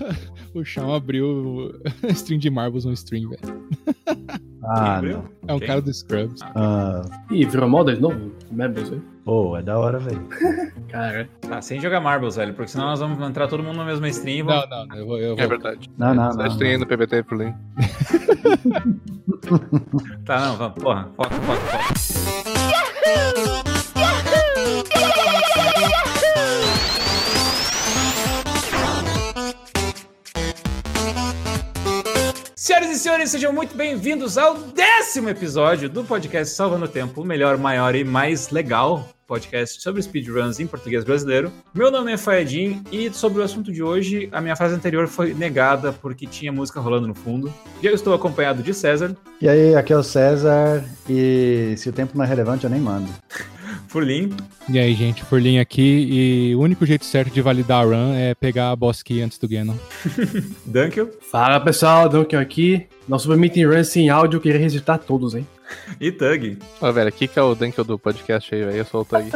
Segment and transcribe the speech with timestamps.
[0.54, 1.72] o Chão abriu
[2.10, 3.66] string de Marbles no stream, velho.
[4.64, 5.24] Ah, não.
[5.46, 5.68] É um Quem?
[5.68, 6.40] cara do Scrubs.
[6.42, 8.32] Ah, Ih, virou moda de novo?
[8.50, 9.02] Marbles, hein?
[9.24, 10.22] pô, é da hora, velho.
[10.88, 14.08] Cara, Tá, sem jogar Marbles, velho, porque senão nós vamos entrar todo mundo na mesma
[14.08, 14.68] stream e vamos...
[14.70, 15.18] Não, não, eu vou.
[15.18, 15.48] Eu É vou.
[15.48, 15.90] verdade.
[15.96, 16.78] Não, não, Só não.
[16.78, 17.54] no PBT por link.
[20.24, 22.45] Tá, não, vamos, porra, foca, foca, foca.
[32.66, 37.24] Senhoras e senhores, sejam muito bem-vindos ao décimo episódio do podcast Salvando o Tempo, o
[37.24, 41.52] melhor, maior e mais legal podcast sobre speedruns em português brasileiro.
[41.72, 45.32] Meu nome é Fayadin e sobre o assunto de hoje, a minha frase anterior foi
[45.32, 47.54] negada porque tinha música rolando no fundo.
[47.80, 50.84] E eu estou acompanhado de César, E aí, aqui é o César.
[51.08, 53.08] E se o tempo não é relevante, eu nem mando.
[53.88, 54.34] Furlim
[54.68, 56.06] E aí, gente, Furlinho aqui.
[56.50, 59.38] E o único jeito certo de validar a run é pegar a boss key antes
[59.38, 59.74] do Ganon.
[60.66, 62.86] Dunkel fala pessoal, Duncan aqui.
[63.08, 65.46] Nosso meeting run sem áudio, eu queria registrar todos, hein?
[66.00, 66.58] e Tug.
[66.80, 68.76] Ó, velho, aqui que é o Dunkel do podcast aí, velho.
[68.76, 69.30] Eu sou o Tug.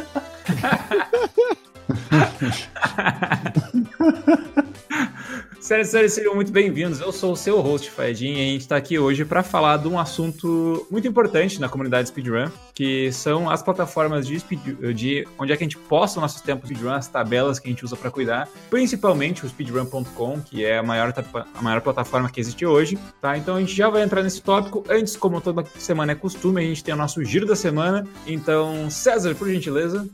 [5.60, 7.00] Senhoras e senhores, sejam muito bem-vindos.
[7.00, 9.88] Eu sou o seu host, Faedin, e a gente está aqui hoje para falar de
[9.88, 14.58] um assunto muito importante na comunidade Speedrun, que são as plataformas de, speed,
[14.94, 17.68] de onde é que a gente posta os nossos tempos de speedrun, as tabelas que
[17.68, 21.12] a gente usa para cuidar, principalmente o speedrun.com, que é a maior,
[21.54, 23.36] a maior plataforma que existe hoje, tá?
[23.36, 24.82] Então a gente já vai entrar nesse tópico.
[24.88, 28.06] Antes, como toda semana é costume, a gente tem o nosso giro da semana.
[28.26, 30.08] Então, César, por gentileza.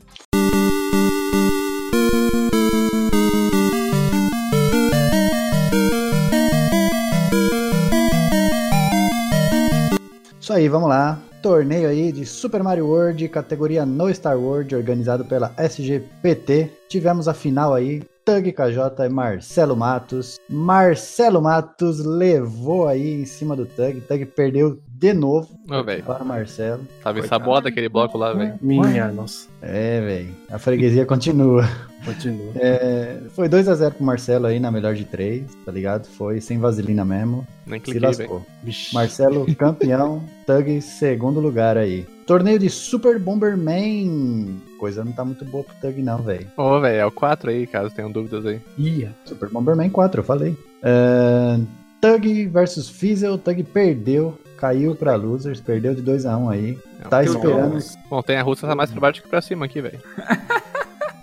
[10.47, 11.19] Isso aí, vamos lá.
[11.43, 16.71] Torneio aí de Super Mario World, categoria No Star World, organizado pela SGPT.
[16.89, 18.05] Tivemos a final aí.
[18.25, 20.39] Tug KJ e Marcelo Matos.
[20.49, 24.01] Marcelo Matos levou aí em cima do Tug.
[24.03, 25.49] Tug perdeu de novo
[25.85, 26.03] velho.
[26.05, 26.87] para o Marcelo.
[27.03, 27.27] Tava Coitado.
[27.27, 28.55] ensaboado aquele bloco lá, velho.
[28.63, 29.47] Minha, nossa.
[29.61, 30.35] É, velho.
[30.51, 31.69] A freguesia continua.
[32.05, 32.53] Continua.
[32.57, 36.07] É, foi 2x0 pro Marcelo aí na melhor de três, tá ligado?
[36.07, 37.47] Foi sem vaselina mesmo.
[37.67, 38.19] Nem Se cliquei, velho.
[38.33, 38.47] lascou.
[38.95, 42.07] Marcelo campeão, Tug segundo lugar aí.
[42.27, 44.61] Torneio de Super Bomberman.
[44.79, 46.47] Coisa não tá muito boa pro Tug não, velho.
[46.57, 48.61] Ô, velho, é o 4 aí, caso tenham dúvidas aí.
[48.79, 49.15] Ia.
[49.25, 50.57] Super Bomberman 4, eu falei.
[50.83, 51.59] É,
[52.01, 56.79] Tug versus Fizzle, Tug perdeu, caiu pra losers, perdeu de 2x1 aí.
[57.03, 57.73] Não, Tá esperando.
[57.79, 58.17] bom.
[58.17, 59.99] Montanha russa tá mais pra baixo que pra cima aqui, velho.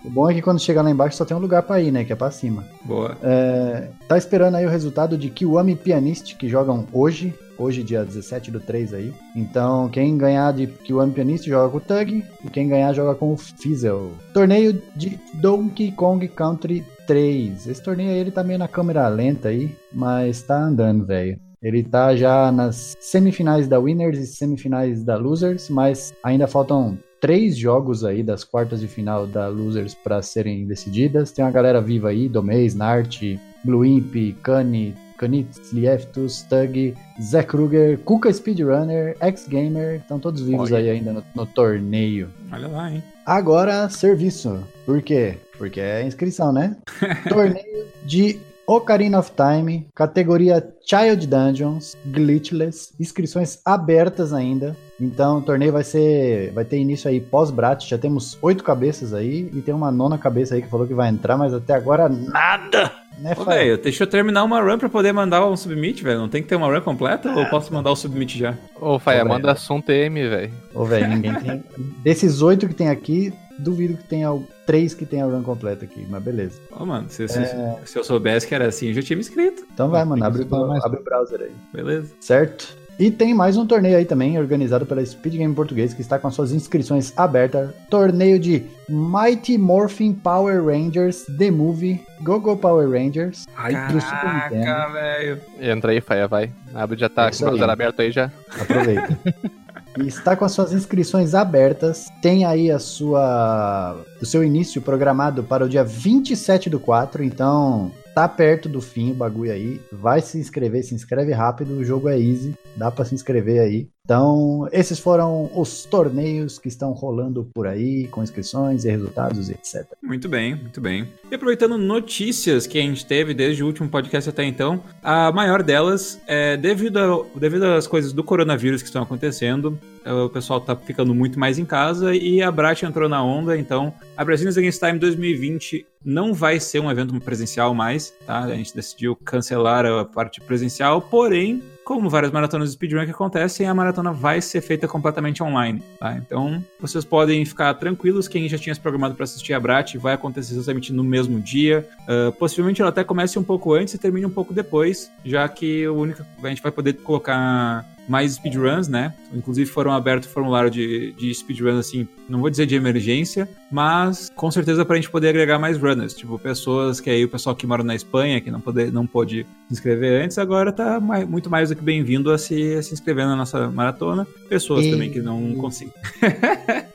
[0.05, 2.03] O bom é que quando chegar lá embaixo só tem um lugar pra ir, né?
[2.03, 2.65] Que é pra cima.
[2.83, 3.17] Boa.
[3.23, 7.33] É, tá esperando aí o resultado de Kiwami Pianist, que jogam hoje.
[7.57, 9.13] Hoje, dia 17 do 3 aí.
[9.33, 12.21] Então, quem ganhar de Kiwami Pianist joga com o Tug.
[12.43, 14.11] E quem ganhar joga com o Fizzle.
[14.33, 17.67] Torneio de Donkey Kong Country 3.
[17.67, 19.73] Esse torneio aí, ele tá meio na câmera lenta aí.
[19.93, 21.39] Mas tá andando, velho.
[21.63, 25.69] Ele tá já nas semifinais da Winners e semifinais da Losers.
[25.69, 31.31] Mas ainda faltam três jogos aí das quartas de final da Losers para serem decididas.
[31.31, 33.21] Tem uma galera viva aí, Domês, Nart,
[33.63, 40.79] Blue Imp, Kani, Kanitz, Lieftus, Tug, Zé Kruger, Kuka Speedrunner, X-Gamer, estão todos vivos Olha.
[40.79, 42.29] aí ainda no, no torneio.
[42.51, 43.01] Olha lá, hein?
[43.25, 44.61] Agora, serviço.
[44.85, 45.37] Por quê?
[45.57, 46.75] Porque é inscrição, né?
[47.29, 54.75] torneio de Ocarina of Time, categoria Child Dungeons, Glitchless, inscrições abertas ainda.
[54.99, 59.49] Então o torneio vai ser, vai ter início aí pós-Brat, já temos oito cabeças aí
[59.53, 62.91] e tem uma nona cabeça aí que falou que vai entrar, mas até agora nada,
[63.17, 66.19] né, Ô, velho, deixa eu terminar uma run pra poder mandar um submit, velho.
[66.19, 68.55] Não tem que ter uma run completa ou eu posso mandar o submit já?
[68.79, 70.53] Ô, Faia, manda som TM, velho.
[70.73, 71.63] Ô, velho, ninguém tem.
[72.03, 74.29] Desses oito que tem aqui, duvido que tenha
[74.65, 76.59] três que tenha a run completa aqui, mas beleza.
[76.71, 77.45] Ô, mano, se, se-
[77.85, 79.63] se eu soubesse que era assim, eu já tinha me inscrito.
[79.73, 80.83] Então vai, mano, abre, estudar mais.
[80.83, 81.51] abre o browser aí.
[81.73, 82.13] Beleza?
[82.19, 82.81] certo?
[82.99, 86.27] E tem mais um torneio aí também, organizado pela Speed Game Português, que está com
[86.27, 87.71] as suas inscrições abertas.
[87.89, 94.33] Torneio de Mighty Morphin Power Rangers The Movie, Go Go Power Rangers, Ai, do Super
[94.35, 94.63] Nintendo.
[94.65, 95.41] Caraca, velho.
[95.59, 96.51] Entra aí, Faia, vai.
[96.71, 98.31] Abre, já tá É com o browser aberto aí já.
[98.61, 99.19] Aproveita.
[99.97, 102.07] E está com as suas inscrições abertas.
[102.21, 107.91] Tem aí a sua o seu início programado para o dia 27 do 4, então
[108.13, 109.81] tá perto do fim o bagulho aí.
[109.91, 113.87] Vai se inscrever, se inscreve rápido, o jogo é easy, dá para se inscrever aí.
[114.05, 119.85] Então, esses foram os torneios que estão rolando por aí, com inscrições e resultados, etc.
[120.01, 121.07] Muito bem, muito bem.
[121.31, 125.63] E aproveitando notícias que a gente teve desde o último podcast até então, a maior
[125.63, 130.75] delas é devido, a- devido às coisas do coronavírus que estão acontecendo, o pessoal tá
[130.75, 134.79] ficando muito mais em casa e a Brat entrou na onda, então a Brazilians Against
[134.79, 138.39] Time 2020 não vai ser um evento presencial mais, tá?
[138.39, 143.67] A gente decidiu cancelar a parte presencial, porém, como várias maratonas de speedrun que acontecem,
[143.67, 146.15] a maratona vai ser feita completamente online, tá?
[146.17, 150.13] Então, vocês podem ficar tranquilos, quem já tinha se programado para assistir a Brat vai
[150.13, 151.87] acontecer exatamente no mesmo dia.
[152.01, 155.87] Uh, possivelmente ela até comece um pouco antes e termine um pouco depois, já que
[155.87, 159.13] o único a gente vai poder colocar mais speedruns, né?
[159.33, 164.51] Inclusive foram abertos formulário de, de speedruns, assim, não vou dizer de emergência, mas com
[164.51, 167.83] certeza pra gente poder agregar mais runners, tipo, pessoas que aí o pessoal que mora
[167.83, 171.69] na Espanha, que não, poder, não pôde se inscrever antes, agora tá mais, muito mais
[171.69, 174.27] do que bem-vindo a se, a se inscrever na nossa maratona.
[174.49, 174.91] Pessoas e...
[174.91, 175.93] também que não conseguem.
[176.21, 176.91] é,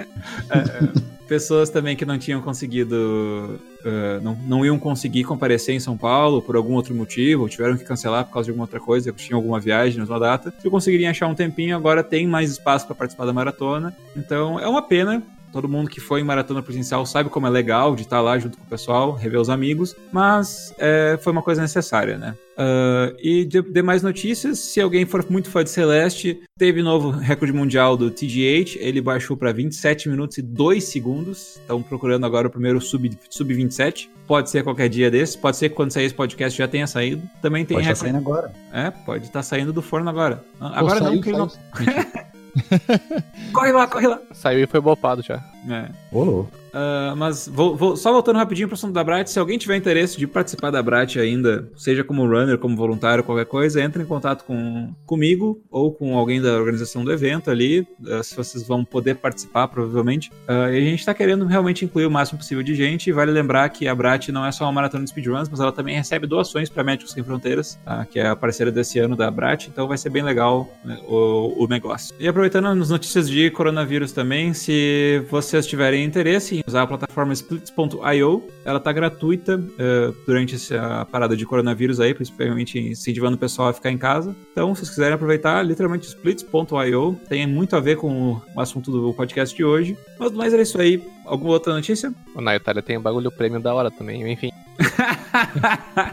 [0.50, 5.96] é pessoas também que não tinham conseguido, uh, não, não iam conseguir comparecer em São
[5.96, 9.38] Paulo por algum outro motivo, tiveram que cancelar por causa de alguma outra coisa, tinham
[9.38, 13.26] alguma viagem na data, se conseguiriam achar um tempinho, agora tem mais espaço para participar
[13.26, 13.94] da maratona.
[14.16, 15.22] Então é uma pena,
[15.52, 18.58] Todo mundo que foi em maratona presencial sabe como é legal de estar lá junto
[18.58, 22.36] com o pessoal, rever os amigos, mas é, foi uma coisa necessária, né?
[22.58, 27.52] Uh, e de, demais notícias, se alguém for muito fã de Celeste, teve novo recorde
[27.52, 31.56] mundial do TGH, ele baixou para 27 minutos e 2 segundos.
[31.56, 34.10] Estão procurando agora o primeiro sub, sub 27.
[34.26, 37.22] Pode ser qualquer dia desse, pode ser que quando sair esse podcast já tenha saído.
[37.40, 38.12] Também tem pode recorde.
[38.12, 38.52] Pode estar saindo agora.
[38.72, 40.44] É, pode estar tá saindo do forno agora.
[40.60, 41.48] Agora Pô, não, porque ele não.
[43.52, 44.20] corre lá, corre lá.
[44.32, 45.42] Saiu e foi bopado já.
[45.68, 45.90] É.
[46.10, 46.46] Olô.
[46.68, 49.76] Uh, mas vou, vou, só voltando rapidinho para o assunto da Brat, se alguém tiver
[49.76, 54.06] interesse de participar da Brat ainda, seja como runner, como voluntário, qualquer coisa, entre em
[54.06, 58.84] contato com, comigo ou com alguém da organização do evento ali, uh, se vocês vão
[58.84, 60.30] poder participar, provavelmente.
[60.48, 63.30] Uh, e a gente está querendo realmente incluir o máximo possível de gente, e vale
[63.30, 66.26] lembrar que a Brat não é só uma maratona de speedruns, mas ela também recebe
[66.26, 68.04] doações para Médicos Sem Fronteiras, tá?
[68.04, 71.64] que é a parceira desse ano da Brat, então vai ser bem legal né, o,
[71.64, 72.14] o negócio.
[72.20, 75.24] E aproveitando as notícias de coronavírus também, se
[75.58, 78.48] vocês tiverem interesse em usar a plataforma splits.io.
[78.64, 83.72] Ela tá gratuita uh, durante essa parada de coronavírus aí, principalmente incentivando o pessoal a
[83.72, 84.36] ficar em casa.
[84.52, 89.12] Então, se vocês quiserem aproveitar, literalmente splits.io tem muito a ver com o assunto do
[89.12, 89.96] podcast de hoje.
[90.18, 91.02] Mas mais era isso aí.
[91.24, 92.14] Alguma outra notícia?
[92.36, 94.50] Na Itália tem um bagulho prêmio da hora também, enfim.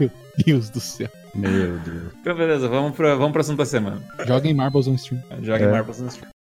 [0.00, 0.10] Meu
[0.44, 1.08] Deus do céu.
[1.34, 2.12] Meu Deus.
[2.20, 4.02] Então, beleza, vamos pra, vamos pra assunto da semana.
[4.26, 5.22] Joguem Marbles on Stream.
[5.42, 5.70] Joguem é.
[5.70, 6.35] Marbles on Stream.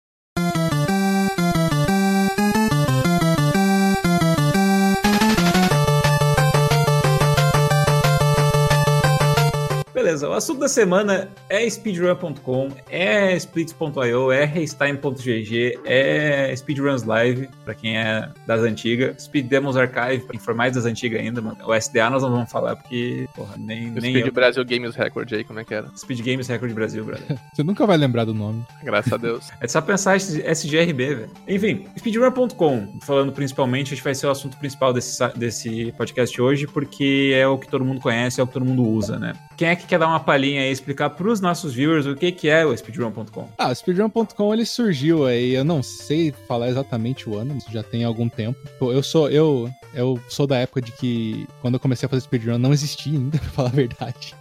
[10.05, 10.29] Beleza.
[10.29, 17.97] O assunto da semana é speedrun.com, é splits.io, é restime.gg, é speedruns live, pra quem
[17.97, 21.57] é das antigas, Speed Demos Archive, pra quem for mais das antigas ainda, mano.
[21.67, 23.91] O SDA nós não vamos falar porque, porra, nem.
[23.91, 24.33] O nem Speed eu...
[24.33, 25.91] Brasil Games Record aí, como é que era?
[25.97, 27.39] Speed Games Record Brasil, brother.
[27.55, 28.63] Você nunca vai lembrar do nome.
[28.83, 29.51] Graças a Deus.
[29.59, 31.31] é só pensar SGRB, velho.
[31.49, 36.67] Enfim, speedrun.com, falando principalmente, a gente vai ser o assunto principal desse, desse podcast hoje,
[36.67, 39.33] porque é o que todo mundo conhece, é o que todo mundo usa, né?
[39.57, 42.33] Quem é que quer dar uma palhinha aí, explicar para os nossos viewers o que,
[42.33, 43.49] que é o speedrun.com?
[43.57, 48.03] Ah, o speedrun.com ele surgiu aí, eu não sei falar exatamente o ano, já tem
[48.03, 48.59] algum tempo.
[48.81, 52.59] Eu sou eu eu sou da época de que quando eu comecei a fazer speedrun
[52.59, 54.35] não existia ainda, pra falar a verdade.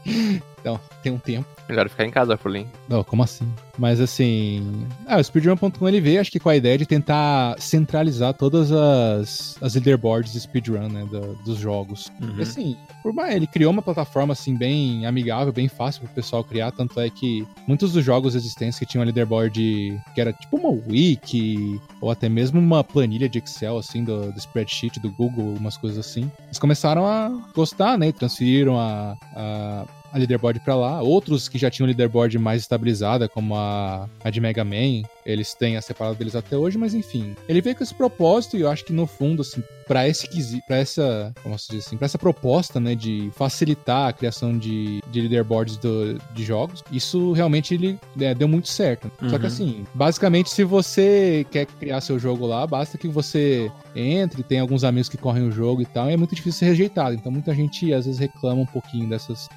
[0.63, 1.45] Então, tem um tempo.
[1.67, 2.65] Melhor ficar em casa, Furlin.
[2.87, 3.45] Não, como assim?
[3.77, 4.87] Mas assim.
[5.05, 9.57] Ah, o Speedrun.com ele veio, acho que com a ideia de tentar centralizar todas as,
[9.61, 11.05] as leaderboards de speedrun, né?
[11.11, 12.09] Do, dos jogos.
[12.21, 12.35] Uhum.
[12.37, 16.45] E assim, por mais, ele criou uma plataforma assim, bem amigável, bem fácil pro pessoal
[16.45, 16.71] criar.
[16.71, 21.81] Tanto é que muitos dos jogos existentes que tinham leaderboard que era tipo uma wiki,
[21.99, 25.99] ou até mesmo uma planilha de Excel, assim, do, do spreadsheet do Google, umas coisas
[25.99, 26.31] assim.
[26.45, 28.07] Eles começaram a gostar, né?
[28.07, 31.01] E transferiram a, a a leaderboard para lá.
[31.01, 35.75] Outros que já tinham leaderboard mais estabilizada, como a, a de Mega Man, eles têm
[35.75, 37.35] a separada deles até hoje, mas enfim.
[37.49, 40.23] Ele veio com esse propósito e eu acho que no fundo, assim, para esse
[40.67, 45.01] para essa, como posso dizer assim, para essa proposta, né, de facilitar a criação de,
[45.09, 49.11] de leaderboards do, de jogos, isso realmente ele é, deu muito certo.
[49.21, 49.29] Uhum.
[49.29, 49.51] Só que uhum.
[49.51, 54.83] assim, basicamente, se você quer criar seu jogo lá, basta que você entre, tem alguns
[54.83, 57.15] amigos que correm o jogo e tal, e é muito difícil ser rejeitado.
[57.15, 59.47] Então muita gente às vezes reclama um pouquinho dessas,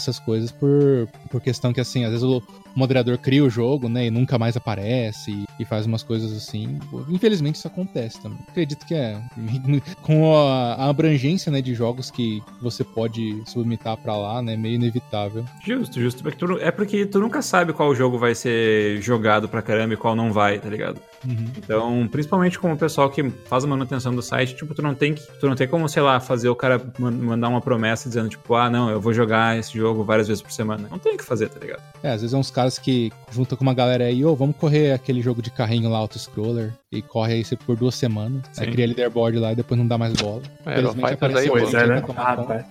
[0.00, 2.42] dessas coisas por, por questão que assim, às vezes o
[2.74, 6.78] moderador cria o jogo, né, e nunca mais aparece e, e faz umas coisas assim.
[7.08, 8.38] Infelizmente isso acontece também.
[8.48, 9.20] Acredito que é
[10.02, 14.74] com a, a abrangência, né, de jogos que você pode submeter para lá, né, meio
[14.74, 15.44] inevitável.
[15.64, 16.22] Justo, justo.
[16.22, 19.96] Porque tu, é porque tu nunca sabe qual jogo vai ser jogado pra caramba e
[19.96, 21.00] qual não vai, tá ligado?
[21.26, 21.46] Uhum.
[21.58, 25.14] Então, principalmente com o pessoal que faz a manutenção do site, tipo, tu não tem
[25.14, 28.54] que, tu não tem como, sei lá, fazer o cara mandar uma promessa dizendo, tipo,
[28.54, 30.88] ah, não, eu vou jogar esse jogo várias vezes por semana.
[30.90, 31.82] Não tem o que fazer, tá ligado?
[32.02, 34.92] É, às vezes é uns caras que juntam com uma galera aí, ô, vamos correr
[34.92, 38.42] aquele jogo de carrinho lá, auto-scroller, e corre aí por duas semanas.
[38.58, 38.72] Aí Sim.
[38.72, 40.42] cria leaderboard lá e depois não dá mais bola.
[40.66, 42.02] É, Felizmente Fighters aí, Pois é, aí né?
[42.16, 42.64] Ah, tá.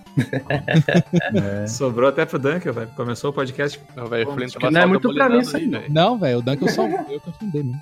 [1.62, 1.66] É.
[1.66, 2.88] Sobrou até pro Dunkel, velho.
[2.96, 3.80] Começou o podcast.
[3.96, 4.26] Não, velho,
[4.70, 5.84] não é muito pra mim isso aí, velho.
[5.88, 7.80] Não, velho, o Dunk eu só eu que afundei mesmo.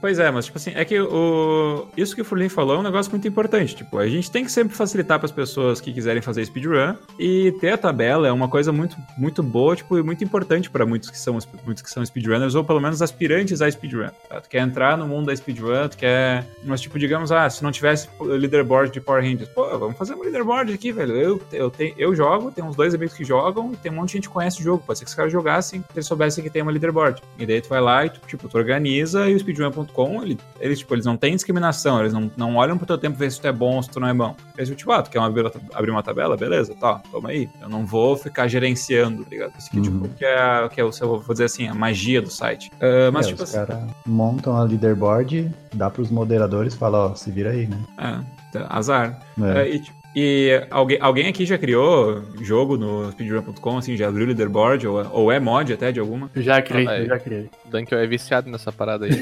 [0.00, 2.82] Pois é, mas tipo assim, é que o isso que o Furlin falou é um
[2.82, 3.76] negócio muito importante.
[3.76, 7.52] Tipo, a gente tem que sempre facilitar para as pessoas que quiserem fazer speedrun e
[7.60, 11.10] ter a tabela é uma coisa muito muito boa, tipo, e muito importante para muitos
[11.10, 14.08] que são muitos que são speedrunners ou pelo menos aspirantes a speedrun.
[14.28, 14.40] Tá?
[14.40, 17.70] Tu quer entrar no mundo da speedrun, tu quer, mas tipo, digamos, ah, se não
[17.70, 21.14] tivesse leaderboard de Power Rangers, pô, vamos fazer um leaderboard aqui, velho.
[21.14, 24.08] Eu eu tenho eu jogo, tem uns dois amigos que jogam, e tem um monte
[24.08, 24.82] de gente que conhece o jogo.
[24.86, 27.22] Pode ser que os caras jogassem, se eles soubessem que tem uma leaderboard.
[27.38, 29.36] E daí tu vai lá e tu, tipo, tu organiza e o
[29.90, 33.16] speedrun.com, ele, eles, tipo, eles não têm discriminação, eles não, não olham pro teu tempo
[33.16, 34.34] ver se tu é bom ou se tu não é bom.
[34.56, 35.26] Eles, tipo, ah, tu quer uma,
[35.74, 36.36] abrir uma tabela?
[36.36, 37.48] Beleza, tá, toma aí.
[37.60, 39.52] Eu não vou ficar gerenciando, tá ligado?
[39.58, 40.02] Isso aqui, Uhum.
[40.02, 42.70] tipo, que é, que é o seu, vou dizer assim, a magia do site.
[42.80, 47.10] Ah, mas, É, tipo os assim, caras montam a leaderboard, dá pros moderadores e fala,
[47.10, 47.78] ó, se vira aí, né?
[47.98, 49.20] é, tá, azar.
[49.42, 49.62] É.
[49.62, 54.26] É, e, tipo, e alguém, alguém aqui já criou jogo no speedrun.com, assim, já abriu
[54.26, 56.30] leaderboard, ou, ou é mod até de alguma?
[56.36, 57.04] Já criei, Ah, é.
[57.06, 57.48] já criei.
[57.66, 59.12] O Dunkel é viciado nessa parada aí.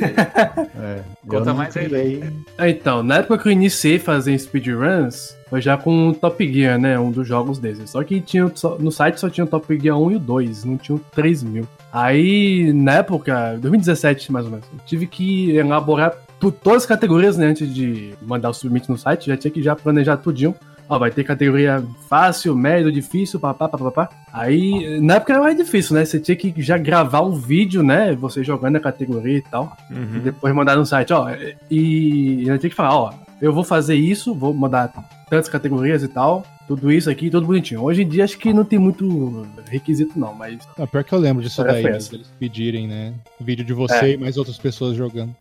[0.81, 1.01] É.
[1.27, 1.85] Conta mais aí.
[1.87, 2.23] criei.
[2.57, 6.79] Ah, Então, na época que eu iniciei fazendo speedruns, foi já com o Top Gear,
[6.79, 6.99] né?
[6.99, 7.91] Um dos jogos desses.
[7.91, 10.77] Só que tinha, no site só tinha o Top Gear 1 e o 2, não
[10.77, 11.67] tinha o 3000.
[11.93, 17.37] Aí, na época, 2017 mais ou menos, eu tive que elaborar tu- todas as categorias,
[17.37, 17.47] né?
[17.47, 20.55] Antes de mandar o submit no site, já tinha que já planejar tudinho.
[20.89, 24.09] Ó, vai ter categoria fácil, médio, difícil, papá, papá.
[24.33, 26.05] Aí, na época era mais difícil, né?
[26.05, 28.15] Você tinha que já gravar um vídeo, né?
[28.15, 29.77] Você jogando a categoria e tal.
[29.91, 30.21] E Uhum.
[30.21, 31.29] depois mandar no site, ó.
[31.71, 34.93] E eu tinha que falar, ó, eu vou fazer isso, vou mandar
[35.29, 37.83] tantas categorias e tal, tudo isso aqui, tudo bonitinho.
[37.83, 41.19] Hoje em dia acho que não tem muito requisito não, mas Ah, pior que eu
[41.19, 43.13] lembro disso daí, é né, eles pedirem, né?
[43.39, 45.35] Vídeo de você e mais outras pessoas jogando.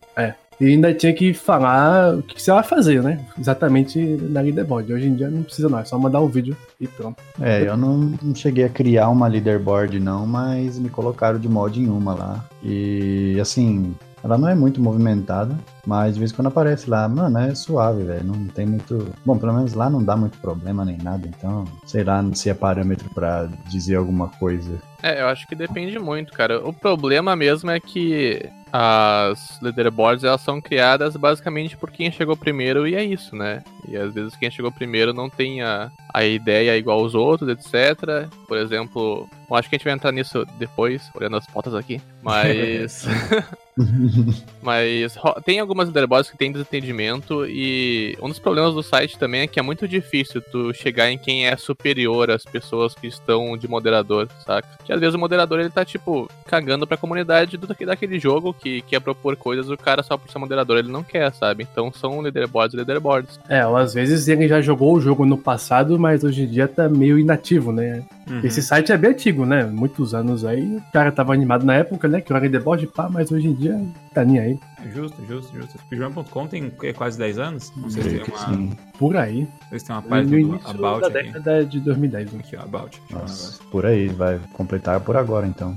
[0.60, 3.24] E ainda tinha que falar o que você vai fazer, né?
[3.38, 4.92] Exatamente na leaderboard.
[4.92, 7.16] Hoje em dia não precisa não, é só mandar um vídeo e pronto.
[7.40, 11.80] É, eu não, não cheguei a criar uma leaderboard não, mas me colocaram de mod
[11.80, 12.44] em uma lá.
[12.62, 17.38] E assim, ela não é muito movimentada, mas de vez em quando aparece lá, mano,
[17.38, 18.24] é suave, velho.
[18.24, 19.12] Não tem muito.
[19.24, 22.54] Bom, pelo menos lá não dá muito problema nem nada, então, sei lá se é
[22.54, 24.78] parâmetro pra dizer alguma coisa.
[25.02, 26.66] É, eu acho que depende muito, cara.
[26.66, 32.86] O problema mesmo é que as leaderboards elas são criadas basicamente por quem chegou primeiro
[32.86, 33.62] e é isso, né?
[33.86, 38.28] E às vezes quem chegou primeiro não tem a, a ideia igual aos outros, etc.
[38.46, 42.00] Por exemplo, eu acho que a gente vai entrar nisso depois, olhando as fotos aqui.
[42.22, 43.06] Mas.
[44.60, 49.42] Mas ro- tem algumas leaderboards que tem desentendimento e um dos problemas do site também
[49.42, 53.56] é que é muito difícil tu chegar em quem é superior às pessoas que estão
[53.56, 54.68] de moderador, saca?
[54.84, 58.82] Que às vezes o moderador ele tá tipo cagando pra comunidade do, daquele jogo que
[58.82, 61.66] quer propor coisas, o cara só por ser moderador ele não quer, sabe?
[61.70, 63.38] Então são leaderboards e leaderboards.
[63.48, 66.66] É, ou às vezes ele já jogou o jogo no passado, mas hoje em dia
[66.66, 68.02] tá meio inativo, né?
[68.28, 68.40] Uhum.
[68.42, 69.64] Esse site é bem antigo, né?
[69.64, 72.20] Muitos anos aí, o cara tava animado na época, né?
[72.20, 73.80] Que era leaderboard, pá, mas hoje em dia
[74.12, 74.58] tá nem aí.
[74.92, 75.78] Justo, justo, justo.
[75.78, 76.92] Speedrun.com tem quê?
[76.92, 77.72] quase 10 anos?
[77.76, 78.76] Não sei se tem uma, sim.
[78.98, 79.46] Por aí.
[79.76, 81.26] se tem uma No página do início About da aqui.
[81.32, 82.32] década de 2010.
[82.32, 82.40] né?
[82.40, 83.02] Aqui, ó, About.
[83.10, 85.76] Nossa, por aí, vai completar por agora então.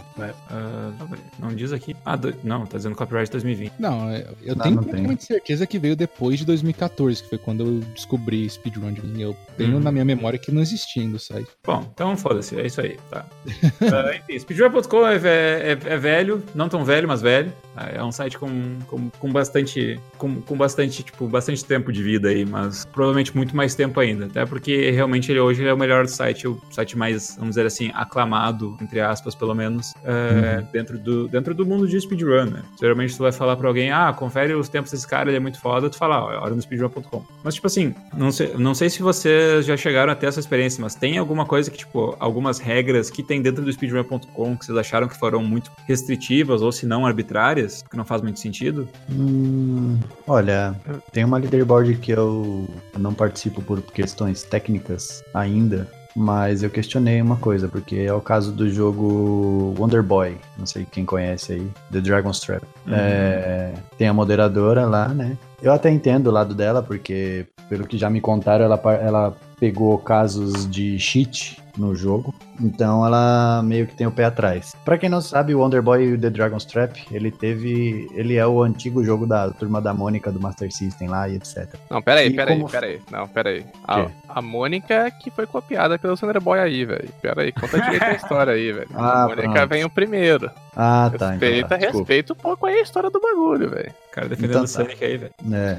[0.50, 0.92] Ah,
[1.40, 1.96] não diz aqui.
[2.06, 3.74] Ah, do- não, tá dizendo copyright 2020.
[3.80, 5.18] Não, é- eu Não, tenho não tem.
[5.18, 8.94] certeza que veio depois de 2014, que foi quando eu descobri speedrun.
[9.18, 9.80] Eu tenho Uhum.
[9.80, 11.48] na minha memória que não existia ainda o site.
[11.66, 13.26] Bom, então foda-se, é isso aí, tá.
[13.82, 17.52] Ah, enfim, speedrun.com é, é- é velho, não tão velho, mas velho.
[17.76, 18.50] Ah, É um site com,
[18.88, 23.56] com, com bastante, com, com bastante, tipo, bastante tempo de vida aí, mas provavelmente muito
[23.56, 24.26] mais tempo ainda.
[24.26, 27.92] Até porque realmente ele hoje é o melhor site, o site mais, vamos dizer assim,
[27.94, 32.64] aclamado, entre aspas, pelo menos, é, dentro, do, dentro do mundo de speedrun, né?
[32.80, 35.60] Geralmente tu vai falar pra alguém, ah, confere os tempos desse cara, ele é muito
[35.60, 37.24] foda, tu fala, ó, é hora no speedrun.com.
[37.44, 40.82] Mas, tipo assim, não sei, não sei se vocês já chegaram a ter essa experiência,
[40.82, 44.78] mas tem alguma coisa que, tipo, algumas regras que tem dentro do speedrun.com que vocês
[44.78, 48.81] acharam que foram muito restritivas ou se não arbitrárias, que não faz muito sentido?
[49.10, 49.98] Hum,
[50.28, 50.76] olha,
[51.12, 57.38] tem uma leaderboard que eu não participo por questões técnicas ainda, mas eu questionei uma
[57.38, 62.02] coisa, porque é o caso do jogo Wonder Boy, não sei quem conhece aí, The
[62.02, 62.64] Dragon's Trap.
[62.86, 62.94] Uhum.
[62.94, 65.38] É, tem a moderadora lá, né?
[65.62, 69.98] Eu até entendo o lado dela, porque pelo que já me contaram, ela, ela pegou
[69.98, 72.34] casos de cheat no jogo.
[72.60, 74.76] Então ela meio que tem o pé atrás.
[74.86, 78.08] Pra quem não sabe, o Wonder Boy e o The Dragon's Trap, ele teve.
[78.14, 81.76] Ele é o antigo jogo da turma da Mônica do Master System lá e etc.
[81.90, 83.02] Não, peraí, E peraí, como- peraí.
[83.12, 83.66] Não, peraí.
[83.88, 84.12] A, Quê?
[84.30, 87.10] a Mônica que foi copiada pelo Thunder Boy aí, velho.
[87.22, 88.90] Peraí, conta direito a história aí, velho.
[88.94, 89.70] Ah, a Mônica pronto.
[89.70, 90.52] vem o primeiro.
[90.76, 91.16] Ah, tá.
[91.16, 91.78] Então Respeita, tá.
[91.78, 91.98] Desculpa.
[92.00, 93.92] respeita um pouco aí a história do bagulho, velho.
[94.12, 94.68] Cara defendendo Então o tá.
[94.68, 95.34] Sonic aí, velho.
[95.54, 95.78] É.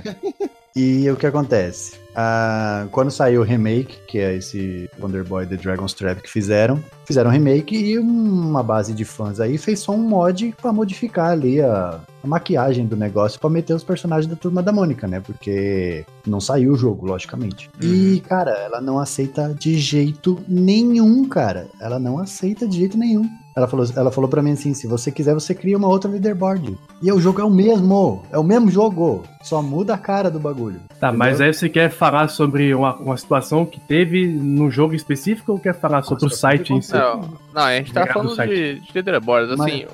[0.75, 1.99] E o que acontece?
[2.17, 6.83] Ah, quando saiu o remake, que é esse Wonder Boy The Dragon's Trap que fizeram,
[7.05, 11.31] fizeram um remake e uma base de fãs aí fez só um mod pra modificar
[11.31, 15.21] ali a, a maquiagem do negócio pra meter os personagens da turma da Mônica, né?
[15.21, 17.71] Porque não saiu o jogo, logicamente.
[17.83, 21.67] E, cara, ela não aceita de jeito nenhum, cara.
[21.79, 23.29] Ela não aceita de jeito nenhum.
[23.55, 26.79] Ela falou, ela falou pra mim assim: se você quiser, você cria uma outra leaderboard.
[27.03, 29.23] E o jogo é o mesmo, é o mesmo jogo.
[29.43, 30.81] Só muda a cara do bagulho.
[31.01, 31.19] Tá, Entendeu?
[31.19, 35.59] mas aí você quer falar sobre uma, uma situação que teve no jogo específico ou
[35.59, 36.93] quer falar sobre o site em si?
[36.95, 37.21] Não,
[37.53, 38.51] não, a gente tá Obrigado, falando site.
[38.55, 39.87] de, de leaderboards, Mas- assim.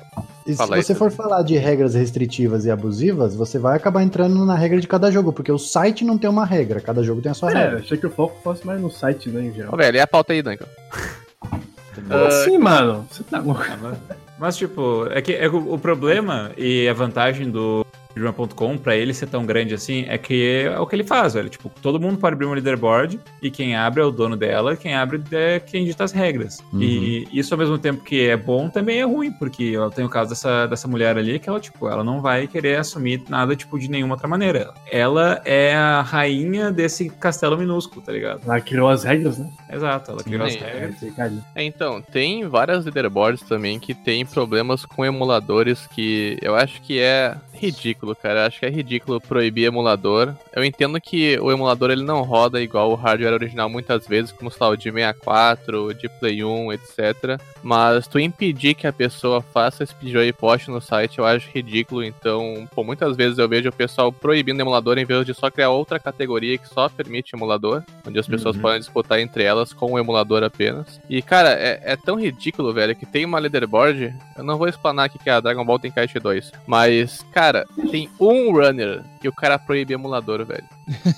[0.47, 4.55] E se você for falar de regras restritivas e abusivas, você vai acabar entrando na
[4.55, 7.35] regra de cada jogo, porque o site não tem uma regra, cada jogo tem a
[7.35, 7.79] sua É, regra.
[7.79, 9.71] achei que o foco fosse mais no site, né, em geral.
[9.73, 10.65] Ô, velho, e a pauta aí, Duncan?
[11.95, 13.07] Como assim, mano?
[13.09, 13.61] Você tá louco?
[13.61, 13.95] Ah,
[14.37, 19.27] mas, tipo, é que, é o problema e a vantagem do speedrun.com pra ele ser
[19.27, 21.49] tão grande assim é que é o que ele faz, velho.
[21.49, 24.95] Tipo, todo mundo pode abrir uma leaderboard e quem abre é o dono dela, quem
[24.95, 26.59] abre é quem dita as regras.
[26.73, 26.81] Uhum.
[26.81, 30.11] E isso ao mesmo tempo que é bom, também é ruim, porque eu tenho o
[30.11, 33.77] caso dessa, dessa mulher ali que ela, tipo, ela não vai querer assumir nada, tipo,
[33.77, 34.73] de nenhuma outra maneira.
[34.91, 38.41] Ela é a rainha desse castelo minúsculo, tá ligado?
[38.45, 39.49] Ela criou as regras, né?
[39.71, 40.59] Exato, ela criou as Sim.
[40.59, 41.43] regras.
[41.55, 46.99] É, então, tem várias leaderboards também que tem problemas com emuladores que eu acho que
[46.99, 48.41] é ridículo, cara.
[48.41, 50.33] Eu acho que é ridículo proibir emulador.
[50.53, 54.49] Eu entendo que o emulador ele não roda igual o hardware original muitas vezes, como
[54.49, 57.39] sei lá, o de 64, de Play 1, etc.
[57.63, 62.03] Mas tu impedir que a pessoa faça speedrun e poste no site, eu acho ridículo.
[62.03, 65.69] Então, pô, muitas vezes eu vejo o pessoal proibindo emulador em vez de só criar
[65.69, 68.61] outra categoria que só permite emulador, onde as pessoas Uhum.
[68.61, 70.99] podem disputar entre elas com o emulador apenas.
[71.09, 74.13] E, cara, é, é tão ridículo, velho, que tem uma leaderboard.
[74.37, 76.51] Eu não vou explanar aqui que é a Dragon Ball tem Kaishi 2.
[76.67, 80.63] Mas, cara, tem um runner que o cara proíbe emulador, velho.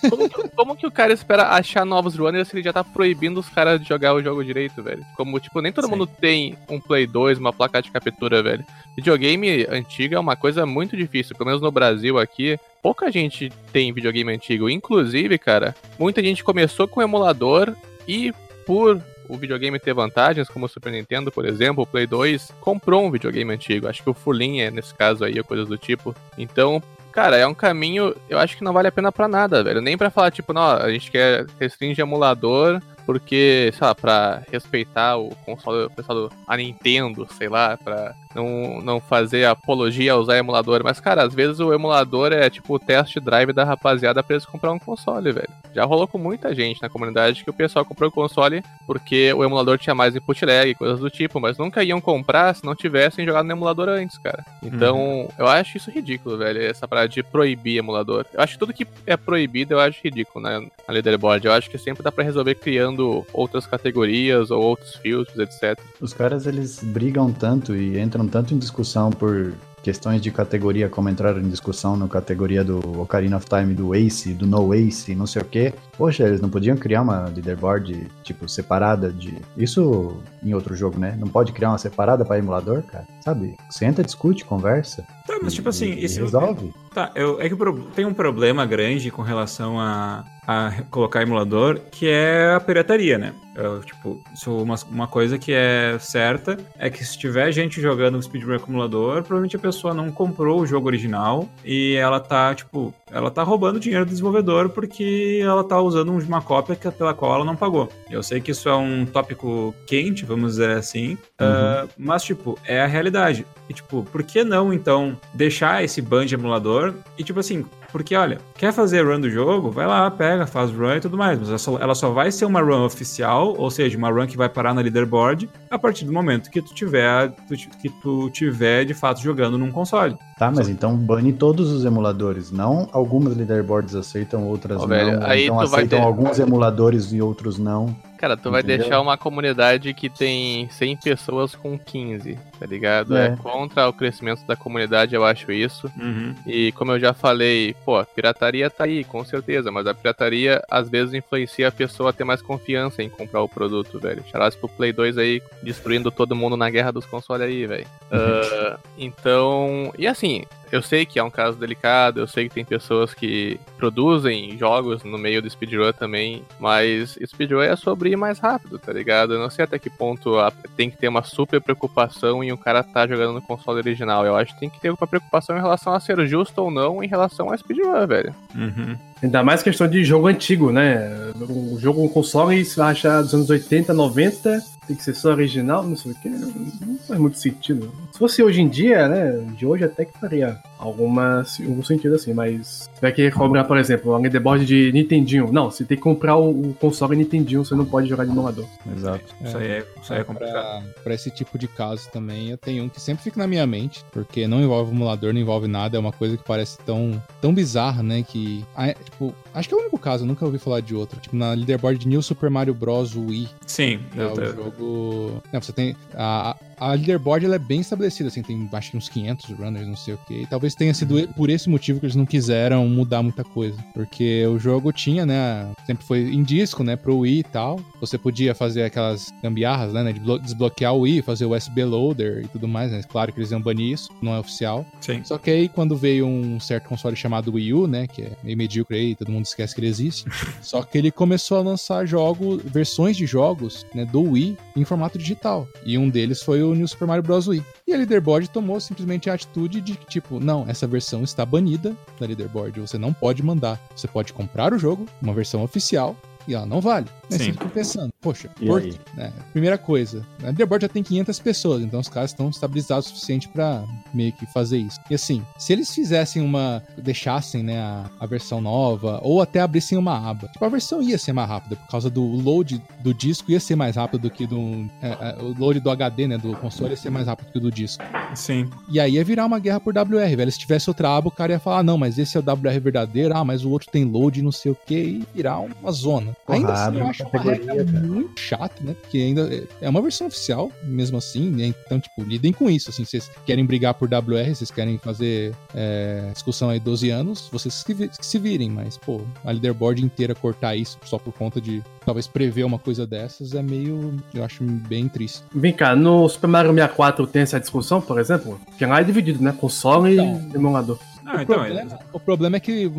[0.09, 3.39] Como que, como que o cara espera achar novos runners se ele já tá proibindo
[3.39, 5.03] os caras de jogar o jogo direito, velho?
[5.15, 5.91] Como, tipo, nem todo Sim.
[5.91, 8.65] mundo tem um Play 2, uma placa de captura, velho.
[8.95, 12.59] Videogame antigo é uma coisa muito difícil, pelo menos no Brasil aqui.
[12.81, 14.69] Pouca gente tem videogame antigo.
[14.69, 17.73] Inclusive, cara, muita gente começou com emulador
[18.07, 18.33] e
[18.65, 23.05] por o videogame ter vantagens, como o Super Nintendo, por exemplo, o Play 2, comprou
[23.05, 23.87] um videogame antigo.
[23.87, 26.13] Acho que o Fullin é nesse caso aí, ou coisas do tipo.
[26.37, 29.81] Então, cara, é um caminho, eu acho que não vale a pena pra nada, velho.
[29.81, 35.17] Nem pra falar, tipo, não, a gente quer restringir emulador porque, sei lá, pra respeitar
[35.17, 40.37] o console, pessoal do, a Nintendo, sei lá, pra não, não fazer apologia a usar
[40.37, 40.81] emulador.
[40.83, 44.45] Mas, cara, às vezes o emulador é tipo o test drive da rapaziada pra eles
[44.45, 45.49] comprar um console, velho.
[45.73, 49.43] Já rolou com muita gente na comunidade que o pessoal comprou o console porque o
[49.43, 52.75] emulador tinha mais input lag e coisas do tipo, mas nunca iam comprar se não
[52.75, 54.43] tivessem jogado no emulador antes, cara.
[54.61, 58.25] Então, eu acho isso ridículo, velho, essa parada de proibir emulador.
[58.33, 61.45] Eu acho que tudo que é proibido eu acho ridículo né, na leaderboard.
[61.45, 65.79] Eu acho que sempre dá pra resolver criando outras categorias ou outros filtros, etc.
[65.99, 69.53] Os caras eles brigam tanto e entram tanto em discussão por
[69.83, 74.31] questões de categoria, como entraram em discussão na categoria do Ocarina of Time, do Ace,
[74.31, 75.73] do No Ace, não sei o que.
[75.97, 79.35] Poxa, eles não podiam criar uma leaderboard, tipo, separada de.
[79.57, 81.15] Isso em outro jogo, né?
[81.19, 83.07] Não pode criar uma separada para emulador, cara?
[83.21, 83.55] Sabe?
[83.71, 85.03] Senta, discute, conversa.
[85.25, 86.71] Tá, mas tipo assim, e, e isso resolve.
[86.93, 91.79] Tá, eu, é que pro- tem um problema grande com relação a, a colocar emulador,
[91.91, 93.33] que é a pirataria, né?
[93.53, 98.15] Eu, tipo, isso uma, uma coisa que é certa é que se tiver gente jogando
[98.17, 102.55] o speedrun com emulador, provavelmente a pessoa não comprou o jogo original e ela tá,
[102.55, 107.13] tipo, ela tá roubando dinheiro do desenvolvedor porque ela tá usando uma cópia que- pela
[107.13, 107.89] qual ela não pagou.
[108.09, 112.81] Eu sei que isso é um tópico quente, vamos dizer assim, ah, mas, tipo, é
[112.81, 113.45] a realidade.
[113.69, 118.15] E, tipo, por que não, então, deixar esse ban de emulador e, tipo assim, porque,
[118.15, 119.69] olha, quer fazer run do jogo?
[119.71, 121.37] Vai lá, pega, faz run e tudo mais.
[121.39, 124.37] Mas ela só, ela só vai ser uma run oficial, ou seja, uma run que
[124.37, 128.85] vai parar na leaderboard a partir do momento que tu tiver, tu- que tu tiver
[128.85, 130.15] de fato jogando num console.
[130.37, 132.51] Tá, mas então bane todos os emuladores.
[132.51, 134.87] Não algumas leaderboards aceitam, outras não.
[134.87, 137.95] velho, ou aí então tu vai aceitam ter- alguns emuladores e outros não.
[138.17, 138.79] Cara, tu vai Entendeu?
[138.79, 143.17] deixar uma comunidade que tem 100 pessoas com 15, tá ligado?
[143.17, 143.29] É.
[143.29, 143.35] É.
[143.37, 145.89] contra o crescimento da comunidade, eu acho isso.
[145.99, 146.35] Uhum.
[146.45, 150.87] E como eu já falei, pô, pirataria tá aí, com certeza, mas a pirataria às
[150.87, 154.23] vezes influencia a pessoa a ter mais confiança em comprar o produto, velho.
[154.31, 157.87] Charás pro Play 2 aí, destruindo todo mundo na guerra dos consoles aí, velho.
[158.11, 162.63] Ah, então, e assim, eu sei que é um caso delicado, eu sei que tem
[162.63, 168.39] pessoas que produzem jogos no meio do speedrun também, mas speedrun é sobre ir mais
[168.39, 169.33] rápido, tá ligado?
[169.33, 172.57] Eu não sei até que ponto a- tem que ter uma super preocupação em o
[172.57, 174.25] cara tá jogando no console original.
[174.25, 177.03] Eu acho que tem que ter uma preocupação em relação a ser justo ou não
[177.03, 178.35] em relação a speedrun, velho.
[178.55, 178.97] Uhum.
[179.21, 181.31] Ainda mais questão de jogo antigo, né?
[181.39, 185.29] O jogo com console, se vai achar dos anos 80, 90, tem que ser só
[185.29, 186.29] original, não sei o que.
[186.29, 187.91] Não faz muito sentido.
[188.11, 189.45] Se fosse hoje em dia, né?
[189.55, 193.77] De hoje até que faria alguma, algum sentido assim, mas você vai querer cobrar, por
[193.77, 195.51] exemplo, a leaderboard de Nintendinho.
[195.51, 198.65] Não, você tem que comprar o, o console Nintendinho, você não pode jogar de emulador.
[198.95, 199.23] Exato.
[199.43, 200.83] Isso aí é, isso aí é complicado.
[200.83, 203.65] Pra, pra esse tipo de caso também, eu tenho um que sempre fica na minha
[203.67, 207.53] mente, porque não envolve emulador, não envolve nada, é uma coisa que parece tão, tão
[207.53, 208.23] bizarra, né?
[208.23, 208.65] Que,
[209.11, 211.19] é, tipo, acho que é o único caso, eu nunca ouvi falar de outro.
[211.19, 213.15] Tipo, na leaderboard de New Super Mario Bros.
[213.15, 215.41] Wii, Sim, é o jogo.
[215.51, 215.95] Não, você tem.
[216.13, 219.95] A, a leaderboard ela é bem estabelecida, assim, tem acho que uns 500 runners, não
[219.95, 220.45] sei o que.
[220.49, 221.27] Talvez tenha sido Uhum.
[221.33, 223.77] por esse motivo que eles não quiseram mudar muita coisa.
[223.93, 225.69] Porque o jogo tinha, né?
[225.85, 226.95] Sempre foi em disco, né?
[226.95, 227.79] Pro Wii e tal.
[227.99, 230.11] Você podia fazer aquelas gambiarras, né?
[230.11, 233.01] De blo- desbloquear o Wii, fazer o USB loader e tudo mais, né?
[233.07, 234.85] Claro que eles iam banir isso, não é oficial.
[234.99, 235.21] sim.
[235.23, 238.07] Só que aí, quando veio um certo console chamado Wii U, né?
[238.07, 240.25] Que é meio medíocre aí, todo mundo esquece que ele existe.
[240.61, 244.05] Só que ele começou a lançar jogos, versões de jogos, né?
[244.05, 245.67] Do Wii em formato digital.
[245.85, 247.47] E um deles foi o New Super Mario Bros.
[247.47, 247.63] Wii.
[247.87, 251.95] E a Leaderboard tomou simplesmente a atitude de que, tipo, não, essa versão está banida
[252.19, 252.79] da Leaderboard.
[252.79, 253.79] Você não pode mandar.
[253.95, 256.15] Você pode comprar o jogo, uma versão oficial,
[256.47, 257.07] e ela não vale.
[257.31, 257.45] Aí Sim.
[257.45, 258.93] você fica pensando, poxa, E por quê?
[259.15, 259.31] né?
[259.51, 263.47] Primeira coisa, a Leaderboard já tem 500 pessoas, então os caras estão estabilizados o suficiente
[263.47, 264.99] pra meio que fazer isso.
[265.09, 266.83] E assim, se eles fizessem uma.
[266.97, 271.17] deixassem, né, a, a versão nova, ou até abrissem uma aba, tipo, a versão ia
[271.17, 274.45] ser mais rápida, por causa do load do disco ia ser mais rápido do que
[274.45, 274.89] do.
[275.01, 277.61] é, é, o load do HD, né, do console ia ser mais rápido que o
[277.61, 278.03] do disco.
[278.35, 278.69] Sim.
[278.89, 280.51] E aí ia virar uma guerra por WR, velho.
[280.51, 282.79] Se tivesse outra aba, o cara ia falar, ah, não, mas esse é o WR
[282.81, 286.30] verdadeiro, ah, mas o outro tem load, não sei o que, e virar uma zona.
[286.45, 287.99] Porra, ainda assim, eu acho uma regra cara.
[288.01, 288.95] muito chata, né?
[289.01, 291.65] Porque ainda é- é uma versão oficial, mesmo assim, né?
[291.85, 296.29] Então, tipo, lidem com isso, assim, vocês querem brigar por WR, vocês querem fazer é,
[296.33, 300.97] discussão aí 12 anos, vocês que se virem, mas, pô, a leaderboard inteira cortar isso
[301.05, 305.43] só por conta de talvez prever uma coisa dessas é meio, eu acho bem triste.
[305.53, 308.59] Vem cá, no Super Mario 64 tem essa discussão, por exemplo?
[308.77, 309.51] Que lá é dividido, né?
[309.59, 310.49] Console Então.
[310.51, 310.99] e emulador.
[311.31, 312.91] Não, o, então, problema, o problema é que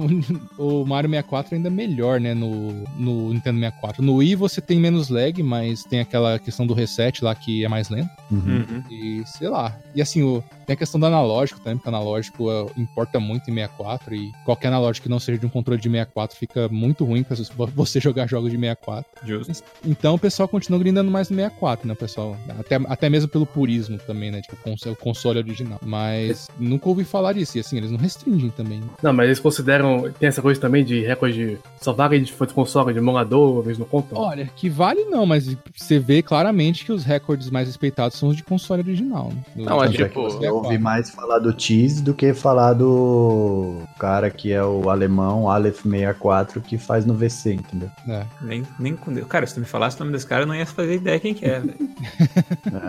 [0.59, 4.03] o Mario 64 ainda é melhor, né, no, no Nintendo 64.
[4.03, 7.69] No Wii você tem menos lag, mas tem aquela questão do reset lá que é
[7.69, 8.11] mais lento.
[8.31, 8.65] Uhum.
[8.69, 8.83] Uhum.
[8.91, 9.77] E sei lá.
[9.95, 13.51] E assim, o, tem a questão do analógico também, porque o analógico é, importa muito
[13.51, 17.05] em 64 e qualquer analógico que não seja de um controle de 64 fica muito
[17.05, 17.37] ruim pra
[17.75, 19.05] você jogar jogos de 64.
[19.27, 19.65] Justo.
[19.85, 22.37] Então o pessoal continua grindando mais no 64, né, pessoal?
[22.59, 24.41] Até, até mesmo pelo purismo também, né?
[24.41, 24.57] Tipo,
[24.91, 25.79] o console original.
[25.83, 27.59] Mas nunca ouvi falar disso.
[27.59, 28.22] E assim, eles não restringem
[28.57, 28.83] também.
[29.03, 30.11] Não, mas eles consideram.
[30.19, 31.59] Tem essa coisa também de recorde de.
[31.81, 34.19] Só vale de console, de emulador, eles não contam?
[34.19, 38.37] Olha, que vale não, mas você vê claramente que os recordes mais respeitados são os
[38.37, 39.33] de console original.
[39.35, 39.65] né?
[39.65, 44.53] Não, é tipo, você ouve mais falar do Cheese do que falar do cara que
[44.53, 47.91] é o alemão Aleph 64 que faz no VC, entendeu?
[48.09, 48.25] É.
[48.41, 49.27] Nem, nem com Deus.
[49.27, 51.35] Cara, se tu me falasse o nome desse cara, eu não ia fazer ideia quem
[51.35, 51.77] que é, velho.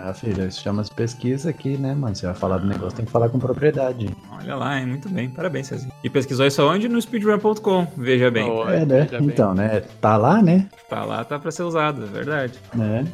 [0.05, 2.15] Ah, filho, isso chama de pesquisa aqui, né, mano?
[2.15, 4.09] Você vai falar do negócio, tem que falar com propriedade.
[4.31, 4.85] Olha lá, hein?
[4.87, 5.29] Muito bem.
[5.29, 5.91] Parabéns, Cezinho.
[6.03, 6.89] E pesquisou isso aonde?
[6.89, 7.87] No speedrun.com.
[7.95, 8.49] Veja bem.
[8.49, 9.01] Ó, É, né?
[9.05, 9.27] veja bem.
[9.29, 9.83] Então, né?
[10.01, 10.67] Tá lá, né?
[10.89, 12.53] Tá lá, tá pra ser usado, é verdade.
[12.73, 13.05] né?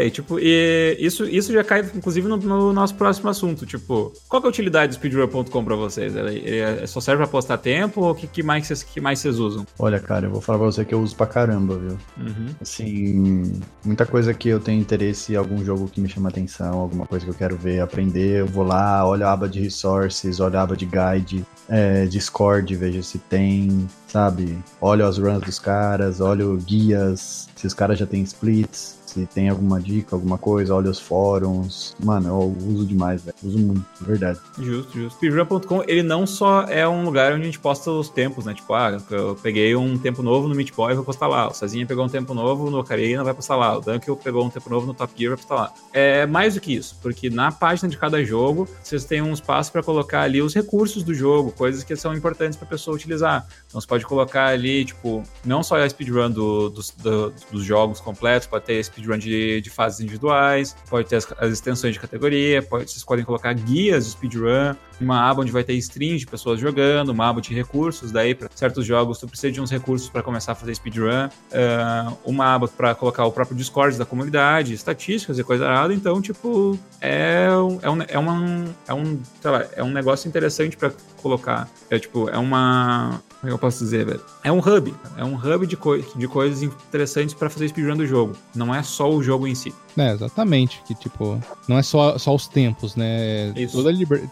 [0.00, 3.66] É, e tipo, e isso, isso já cai, inclusive, no, no nosso próximo assunto.
[3.66, 6.16] Tipo, qual é a utilidade do speedrun.com pra vocês?
[6.16, 9.18] Ele é- só serve pra postar tempo ou o que, que mais vocês que mais
[9.18, 9.66] vocês usam?
[9.78, 11.98] Olha, cara, eu vou falar pra você que eu uso pra caramba, viu?
[12.18, 12.46] Uhum.
[12.60, 17.24] Assim, muita coisa que eu tenho interesse, algum jogo que me chama atenção, alguma coisa
[17.24, 20.62] que eu quero ver, aprender, eu vou lá, olho a aba de resources, olho a
[20.62, 24.58] aba de guide, é, Discord, vejo se tem, sabe?
[24.80, 29.48] Olho as runs dos caras, olho guias, se os caras já têm splits, Se tem
[29.48, 31.96] alguma dica, alguma coisa, olha os fóruns.
[31.98, 33.36] Mano, eu uso demais, velho.
[33.42, 34.38] Uso muito, verdade.
[34.56, 35.16] Justo, justo.
[35.16, 38.54] Speedrun.com, ele não só é um lugar onde a gente posta os tempos, né?
[38.54, 41.48] Tipo, ah, eu peguei um tempo novo no Meat Boy, vou postar lá.
[41.48, 43.76] O Cezinha pegou um tempo novo no Ocarina, vai postar lá.
[43.76, 45.74] O Dunkel pegou um tempo novo no Top Gear, vai postar lá.
[45.92, 49.72] É mais do que isso, porque na página de cada jogo, vocês têm um espaço
[49.72, 53.44] para colocar ali os recursos do jogo, coisas que são importantes para pessoa utilizar.
[53.66, 58.00] Então você pode colocar ali, tipo, não só a speedrun do, dos, do, dos jogos
[58.00, 62.62] completos, pode ter speedrun de, de fases individuais, pode ter as, as extensões de categoria,
[62.62, 66.60] pode, vocês podem colocar guias de speedrun, uma aba onde vai ter stream de pessoas
[66.60, 70.22] jogando, uma aba de recursos, daí para certos jogos tu precisa de uns recursos para
[70.22, 75.38] começar a fazer speedrun, uh, uma aba para colocar o próprio Discord da comunidade, estatísticas
[75.38, 77.46] e coisa errada, então, tipo, é,
[77.82, 81.68] é, um, é, uma, é um, sei lá, é um negócio interessante para colocar.
[81.88, 83.22] É tipo, é uma.
[83.40, 84.20] Como é que eu posso dizer, velho?
[84.44, 84.94] É um hub.
[85.16, 88.36] É um hub de, co de coisas interessantes para fazer speedrun do jogo.
[88.54, 89.74] Não é só o jogo em si.
[89.96, 90.82] É, exatamente.
[90.86, 93.52] Que, tipo, não é só, só os tempos, né?
[93.56, 93.82] Isso.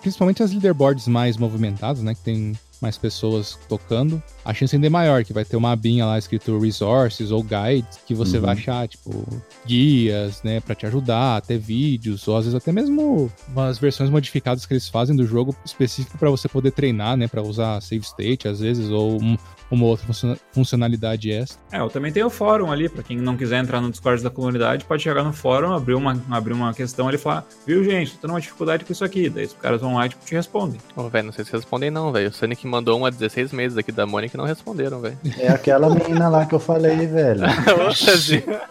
[0.01, 2.14] Principalmente as leaderboards mais movimentadas, né?
[2.14, 6.07] Que tem mais pessoas tocando, a chance ainda é maior, que vai ter uma abinha
[6.07, 8.43] lá escrito resources ou guides, que você uhum.
[8.45, 9.27] vai achar, tipo,
[9.67, 14.64] guias, né, para te ajudar, até vídeos, ou às vezes até mesmo umas versões modificadas
[14.64, 18.49] que eles fazem do jogo específico para você poder treinar, né, para usar save state
[18.49, 19.37] às vezes, ou um,
[19.71, 20.07] uma outra
[20.53, 21.59] funcionalidade extra.
[21.73, 24.31] É, eu também tenho o fórum ali, para quem não quiser entrar no Discord da
[24.31, 28.13] comunidade, pode chegar no fórum, abrir uma, abrir uma questão ali e falar, viu, gente,
[28.13, 29.29] tô tendo uma dificuldade com isso aqui.
[29.29, 30.81] Daí os caras vão lá e tipo, te respondem.
[30.97, 32.29] Ô, oh, velho, não sei se respondem não, velho.
[32.29, 35.19] O Sonic mandou uma 16 meses aqui da Mônica e não responderam, velho.
[35.39, 37.43] É aquela menina lá que eu falei, velho.
[37.87, 38.63] Ô, Cezinha.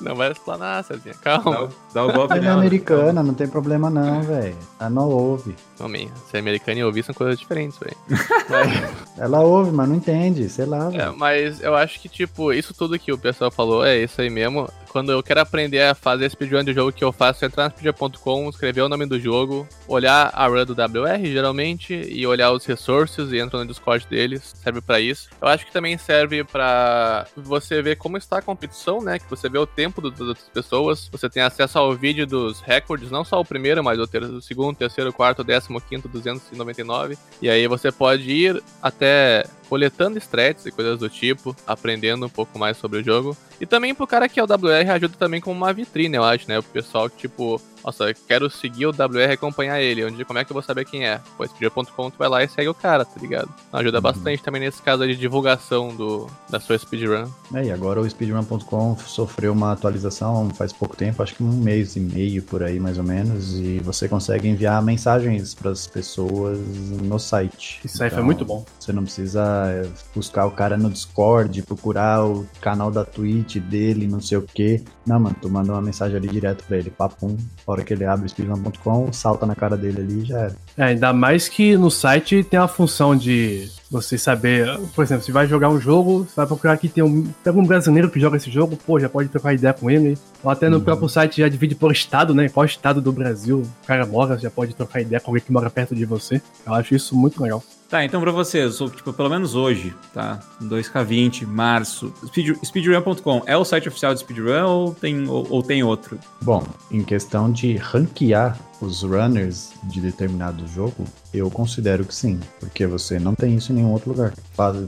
[0.00, 1.14] não vai explanar, Cezinha.
[1.22, 1.68] Calma.
[1.68, 4.56] Dá, dá o golpe Ela é americana, não tem problema não, velho.
[4.78, 5.54] Ela não ouve.
[5.80, 7.96] Homem, ser americana e ouvir são coisas diferentes, velho.
[9.18, 10.90] Ela ouve, mas não entende, sei lá.
[10.92, 14.28] É, mas eu acho que, tipo, isso tudo que o pessoal falou é isso aí
[14.28, 17.64] mesmo quando eu quero aprender a fazer speedrun de jogo que eu faço, é entrar
[17.64, 22.52] no speedrun.com, escrever o nome do jogo, olhar a run do WR, geralmente, e olhar
[22.52, 24.54] os recursos e entrar no Discord deles.
[24.62, 25.30] Serve para isso.
[25.42, 29.18] Eu acho que também serve para você ver como está a competição, né?
[29.18, 31.08] Que você vê o tempo do, das outras pessoas.
[31.10, 34.40] Você tem acesso ao vídeo dos recordes, não só o primeiro, mas o, ter o
[34.40, 37.18] segundo, terceiro, quarto, décimo, quinto, 299.
[37.42, 42.58] E aí você pode ir até coletando strats e coisas do tipo, aprendendo um pouco
[42.58, 43.36] mais sobre o jogo.
[43.60, 46.48] E também pro cara que é o WR ajuda também como uma vitrine, eu acho,
[46.48, 46.58] né?
[46.58, 50.04] O pessoal tipo, nossa, quero seguir o WR e acompanhar ele.
[50.04, 51.20] Onde, como é que eu vou saber quem é?
[51.36, 53.48] Pô, speedrun.com, tu vai lá e segue o cara, tá ligado?
[53.72, 54.02] Ajuda uhum.
[54.02, 57.28] bastante também nesse caso de divulgação do, da sua speedrun.
[57.52, 61.96] É, e agora o speedrun.com sofreu uma atualização faz pouco tempo, acho que um mês
[61.96, 66.58] e meio por aí, mais ou menos, e você consegue enviar mensagens para as pessoas
[66.58, 67.80] no site.
[67.84, 68.64] Isso aí então, foi muito bom.
[68.80, 74.06] Você não precisa é, buscar o cara no Discord, procurar o canal da Twitch dele,
[74.06, 74.82] não sei o que.
[75.06, 77.36] Não, mano, tu manda uma mensagem ali direto pra ele, papum,
[77.74, 80.56] hora que ele abre o speedrun.com, salta na cara dele ali e já era.
[80.76, 85.30] É, ainda mais que no site tem a função de você saber, por exemplo, se
[85.30, 88.36] vai jogar um jogo, você vai procurar que tem um, tem um brasileiro que joga
[88.36, 90.18] esse jogo, pô, já pode trocar ideia com ele.
[90.42, 90.84] Ou até no uhum.
[90.84, 92.48] próprio site já divide por estado, né?
[92.48, 95.70] Qual estado do Brasil o cara mora, já pode trocar ideia com alguém que mora
[95.70, 96.42] perto de você.
[96.66, 97.62] Eu acho isso muito legal.
[97.88, 100.40] Tá, então pra vocês, tipo, pelo menos hoje, tá?
[100.62, 102.12] 2K20, março.
[102.26, 106.18] Speed, speedrun.com é o site oficial de speedrun ou tem, ou, ou, tem outro?
[106.42, 112.86] Bom, em questão de ranquear os runners de determinado jogo, eu considero que sim, porque
[112.86, 114.32] você não tem isso em nenhum outro lugar.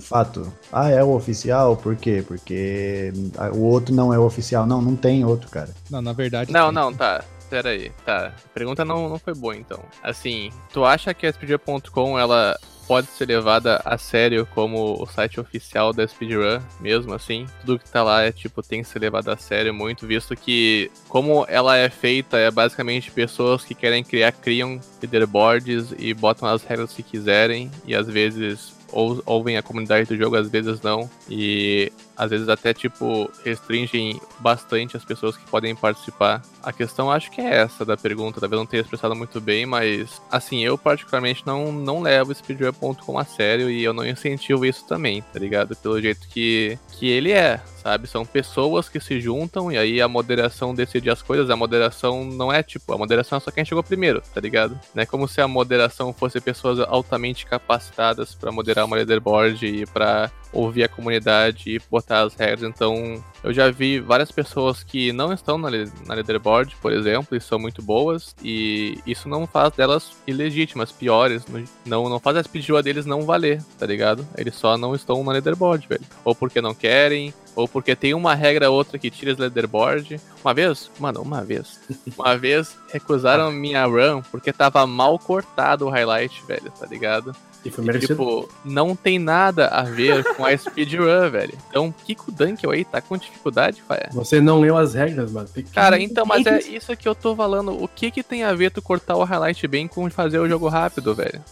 [0.00, 0.52] Fato.
[0.72, 1.76] Ah, é o oficial?
[1.76, 2.24] Por quê?
[2.26, 3.12] Porque
[3.54, 4.66] o outro não é o oficial.
[4.66, 5.70] Não, não tem outro, cara.
[5.90, 6.52] Não, na verdade.
[6.52, 7.22] Não, não, tá.
[7.48, 8.32] Pera aí, tá.
[8.44, 9.80] A pergunta não, não foi boa, então.
[10.02, 15.40] Assim, tu acha que a speedrun.com, ela pode ser levada a sério como o site
[15.40, 17.46] oficial da speedrun, mesmo assim.
[17.60, 20.90] Tudo que tá lá é tipo tem que ser levado a sério muito, visto que
[21.08, 26.62] como ela é feita é basicamente pessoas que querem criar criam leaderboards e botam as
[26.62, 31.08] regras que quiserem e às vezes ou, ouvem a comunidade do jogo, às vezes não.
[31.28, 36.42] E às vezes até tipo restringem bastante as pessoas que podem participar.
[36.62, 40.20] A questão acho que é essa da pergunta, talvez não tenha expressado muito bem, mas
[40.30, 44.86] assim, eu particularmente não, não levo o speedrun.com a sério e eu não incentivo isso
[44.86, 45.76] também, tá ligado?
[45.76, 48.08] Pelo jeito que, que ele é, sabe?
[48.08, 51.48] São pessoas que se juntam e aí a moderação decide as coisas.
[51.50, 54.78] A moderação não é tipo, a moderação é só quem chegou primeiro, tá ligado?
[54.92, 59.86] Não é como se a moderação fosse pessoas altamente capacitadas para moderar uma leaderboard e
[59.86, 62.62] para ouvir a comunidade e botar as regras.
[62.62, 65.70] Então, eu já vi várias pessoas que não estão na,
[66.06, 71.44] na leaderboard, por exemplo, e são muito boas, e isso não faz delas ilegítimas, piores.
[71.84, 74.26] Não, não faz a speedrun deles não valer, tá ligado?
[74.36, 76.04] Eles só não estão na leaderboard, velho.
[76.24, 80.20] Ou porque não querem, ou porque tem uma regra ou outra que tira as leaderboard.
[80.44, 81.80] Uma vez, mano, uma vez.
[82.16, 87.34] Uma vez recusaram minha run porque tava mal cortado o highlight, velho, tá ligado?
[87.64, 88.14] E foi merecido.
[88.14, 91.58] tipo, não tem nada a ver com a speedrun, velho.
[91.68, 94.06] Então, Kiko Dunkel aí tá com dificuldade, pai.
[94.12, 95.48] Você não leu as regras, mano.
[95.52, 95.64] Que...
[95.64, 97.82] Cara, então, mas é isso que eu tô falando.
[97.82, 100.68] O que que tem a ver tu cortar o highlight bem com fazer o jogo
[100.68, 101.42] rápido, velho?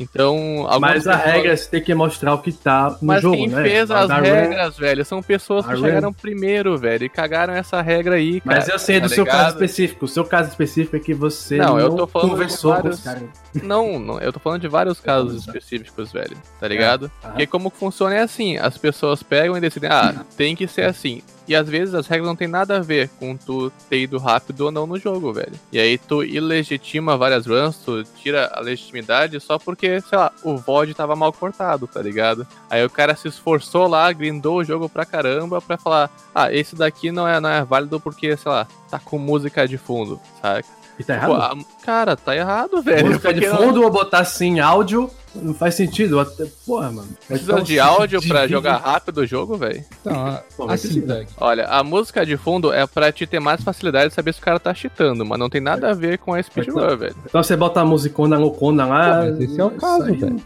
[0.00, 1.34] Então, Mas a pessoas...
[1.34, 3.62] regra é você tem que mostrar o que tá no Mas jogo, quem né?
[3.62, 8.40] fez as regras, velho, são pessoas que chegaram primeiro, velho, e cagaram essa regra aí,
[8.40, 8.56] cara.
[8.56, 9.26] Mas eu sei tá do ligado?
[9.26, 10.04] seu caso específico.
[10.04, 13.00] O seu caso específico é que você não, não eu tô falando conversou vários...
[13.00, 13.10] com
[13.56, 17.10] os Não, não, eu tô falando de vários casos específicos, velho, tá ligado?
[17.22, 17.28] É.
[17.28, 21.22] Porque como funciona é assim, as pessoas pegam e decidem, ah, tem que ser assim.
[21.50, 24.60] E às vezes as regras não tem nada a ver com tu ter ido rápido
[24.60, 25.54] ou não no jogo, velho.
[25.72, 30.56] E aí tu ilegitima várias runs, tu tira a legitimidade só porque, sei lá, o
[30.56, 32.46] VOD tava mal cortado, tá ligado?
[32.70, 36.76] Aí o cara se esforçou lá, grindou o jogo pra caramba pra falar, ah, esse
[36.76, 40.68] daqui não é, não é válido porque, sei lá, tá com música de fundo, saca?
[41.00, 41.30] E tá errado?
[41.30, 41.56] Pô, a...
[41.84, 43.08] Cara, tá errado, velho.
[43.08, 46.18] Música de fundo ou botar assim áudio não faz sentido.
[46.20, 47.08] Até, porra, mano.
[47.26, 49.84] Precisa de áudio pra jogar rápido o jogo, velho?
[50.00, 51.02] Então, assim,
[51.38, 54.42] Olha, a música de fundo é pra te ter mais facilidade de saber se o
[54.42, 57.16] cara tá cheatando, mas não tem nada a ver com a speedrun, velho.
[57.24, 59.22] Então você bota a musicona loucona lá.
[59.22, 60.36] Pô, esse é o caso, velho.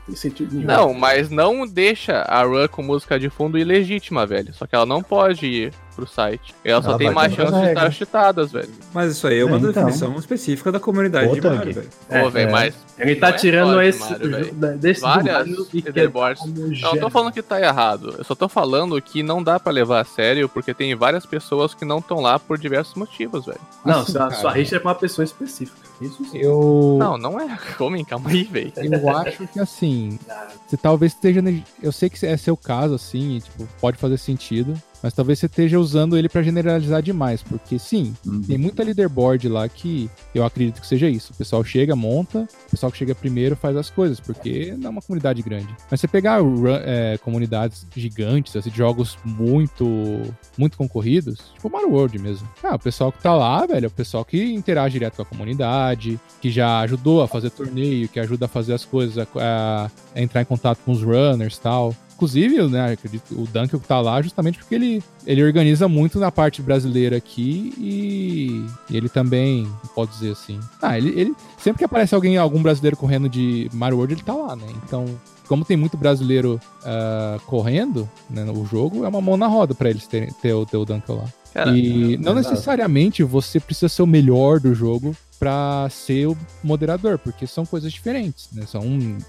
[0.65, 4.53] Não, não, mas não deixa a run com música de fundo ilegítima, velho.
[4.55, 6.55] Só que ela não pode ir pro site.
[6.65, 8.71] Ela só tem mais chance de estar cheatadas, velho.
[8.93, 9.73] Mas isso aí é uma é, então.
[9.73, 11.89] definição específica da comunidade Outra de Mario, velho.
[12.09, 12.53] Pô, velho, é.
[12.53, 12.75] mas.
[12.99, 14.01] Ele tá é tirando esse.
[14.01, 16.43] Mario, desse Várias leaderboards.
[16.83, 18.15] Não, tô falando que tá errado.
[18.19, 21.75] Eu só tô falando que não dá pra levar a sério, porque tem várias pessoas
[21.75, 23.61] que não estão lá por diversos motivos, velho.
[23.85, 25.79] Não, assim, a sua rixa é com uma pessoa específica.
[26.01, 26.39] Isso sim.
[26.39, 26.97] Eu...
[26.99, 27.59] Não, não é.
[27.79, 28.73] Homem, calma aí, velho.
[28.77, 30.19] Eu acho que assim.
[30.67, 31.41] Você talvez esteja.
[31.83, 34.75] Eu sei que é seu caso, assim, tipo, pode fazer sentido.
[35.05, 38.41] Mas talvez você esteja usando ele para generalizar demais, porque sim, uhum.
[38.41, 41.35] tem muita leaderboard lá que eu acredito que seja isso.
[41.35, 44.91] O pessoal chega, monta, o pessoal que chega primeiro faz as coisas, porque não é
[44.93, 45.69] uma comunidade grande.
[45.91, 46.41] Mas você pegar
[46.87, 50.23] é, comunidades gigantes, assim, jogos muito,
[50.57, 52.49] muito concorridos, tipo Mario World mesmo.
[52.63, 55.27] Ah, o pessoal que tá lá, velho, é o pessoal que interage direto com a
[55.27, 60.23] comunidade, que já ajudou a fazer torneio, que ajuda a fazer as coisas, a, a
[60.23, 61.95] entrar em contato com os runners e tal.
[62.15, 66.63] Inclusive, né, acredito, o Dunkel tá lá justamente porque ele, ele organiza muito na parte
[66.63, 70.61] brasileira aqui e, ele também, pode dizer assim.
[70.81, 74.35] Ah, ele, ele sempre que aparece alguém, algum brasileiro correndo de Mario World, ele tá
[74.35, 74.67] lá, né?
[74.85, 75.07] Então,
[75.49, 79.91] como tem muito brasileiro uh, correndo né, no jogo, é uma mão na roda para
[79.91, 81.25] eles terem, ter, ter o Dunkel lá.
[81.55, 87.17] Cara, e não necessariamente você precisa ser o melhor do jogo para ser o moderador,
[87.17, 88.65] porque são coisas diferentes, né?
[88.67, 88.83] São,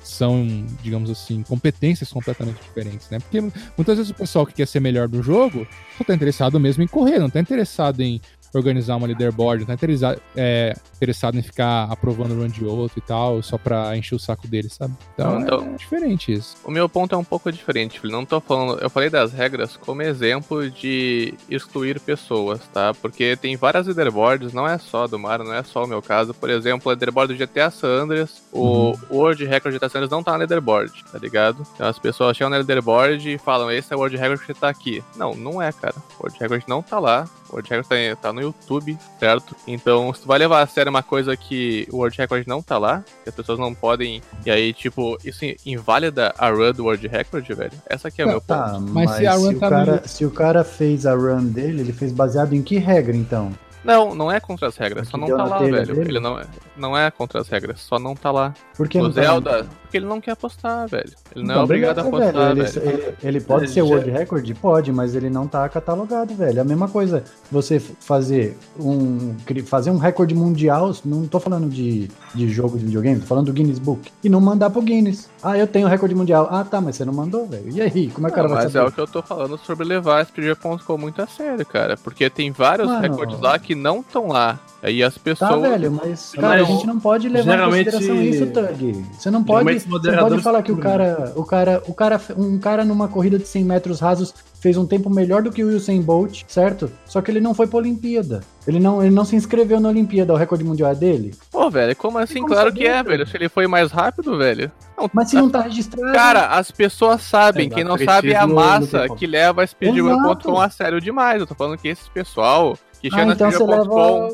[0.03, 3.19] são, digamos assim, competências completamente diferentes, né?
[3.19, 3.41] Porque
[3.77, 6.87] muitas vezes o pessoal que quer ser melhor do jogo só tá interessado mesmo em
[6.87, 8.19] correr, não tá interessado em
[8.57, 12.97] organizar uma leaderboard, não tá interessado, é, interessado em ficar aprovando o run de outro
[12.97, 14.93] e tal, só pra encher o saco dele, sabe?
[15.13, 16.57] Então, então é diferente isso.
[16.63, 18.13] O meu ponto é um pouco diferente, filho.
[18.13, 18.79] Não tô falando.
[18.79, 22.93] Eu falei das regras como exemplo de excluir pessoas, tá?
[22.93, 26.33] Porque tem várias leaderboards, não é só do Mario, não é só o meu caso.
[26.33, 28.93] Por exemplo, a leaderboard do GTA San Andreas, uhum.
[29.09, 31.65] o World Record do GTA San Andreas não tá na leaderboard, tá ligado?
[31.73, 34.69] Então as pessoas chegam na leaderboard e falam, esse é o World Record que tá
[34.69, 35.03] aqui.
[35.15, 35.95] Não, não é, cara.
[36.19, 37.27] O World Record não tá lá.
[37.55, 39.55] O World Record tá, tá no YouTube, certo?
[39.65, 42.77] Então, se tu vai levar a sério uma coisa que o World Record não tá
[42.77, 47.07] lá, que as pessoas não podem, e aí, tipo, isso invalida a run do World
[47.07, 47.71] Record, velho?
[47.89, 48.91] Essa aqui é o meu tá, ponto.
[48.91, 50.07] Mas, mas se, a run se, tá o cara, no...
[50.07, 53.53] se o cara fez a run dele, ele fez baseado em que regra, então?
[53.85, 55.85] Não, não é contra as regras, só não tá lá, velho.
[55.85, 56.09] Dele?
[56.09, 56.45] Ele não é,
[56.75, 58.53] não é contra as regras, só não tá lá.
[58.75, 61.13] Por que o não tá Zelda, tá porque ele não quer apostar, velho.
[61.33, 62.63] Ele não, é então, é obrigado a apostar, velho.
[62.65, 62.89] velho.
[62.89, 63.85] Ele, ele, pode ele ser já...
[63.85, 64.53] World Record?
[64.55, 66.57] Pode, mas ele não tá catalogado, velho.
[66.57, 72.09] É a mesma coisa você fazer um, fazer um recorde mundial, não tô falando de,
[72.33, 75.29] de jogo de videogame, tô falando do Guinness Book, e não mandar pro Guinness.
[75.41, 76.47] Ah, eu tenho recorde mundial.
[76.51, 77.69] Ah, tá, mas você não mandou, velho.
[77.69, 79.57] E aí, como é que o cara vai Mas é o que eu tô falando
[79.59, 81.95] sobre levar esse PG.com muito a sério, cara.
[81.95, 84.59] Porque tem vários Mano, recordes lá que que não estão lá.
[84.81, 85.49] Aí as pessoas.
[85.49, 89.05] Tá, velho, mas, cara, a gente não pode levar Geralmente- em consideração isso, Tug.
[89.17, 90.97] Você não pode, você não pode falar que o procuram.
[91.15, 94.85] cara, o cara, o cara, um cara numa corrida de 100 metros rasos fez um
[94.85, 96.91] tempo melhor do que o Usain Bolt, certo?
[97.05, 98.41] Só que ele não foi pra Olimpíada.
[98.67, 101.33] Ele não, ele não se inscreveu na Olimpíada, o recorde mundial é dele.
[101.51, 102.35] Pô, velho, como assim?
[102.41, 103.05] como claro saber, que é, velho?
[103.09, 103.27] velho.
[103.27, 104.71] Se ele foi mais rápido, velho.
[104.97, 106.13] Não, Mas se não tá registrado.
[106.13, 110.31] Cara, as pessoas sabem, É, quem não sabe é a massa que leva a speedrun.com
[110.51, 110.59] Exato.
[110.61, 111.39] a sério demais.
[111.41, 112.77] Eu tô falando que esse pessoal
[113.09, 114.29] que ah, então você leva.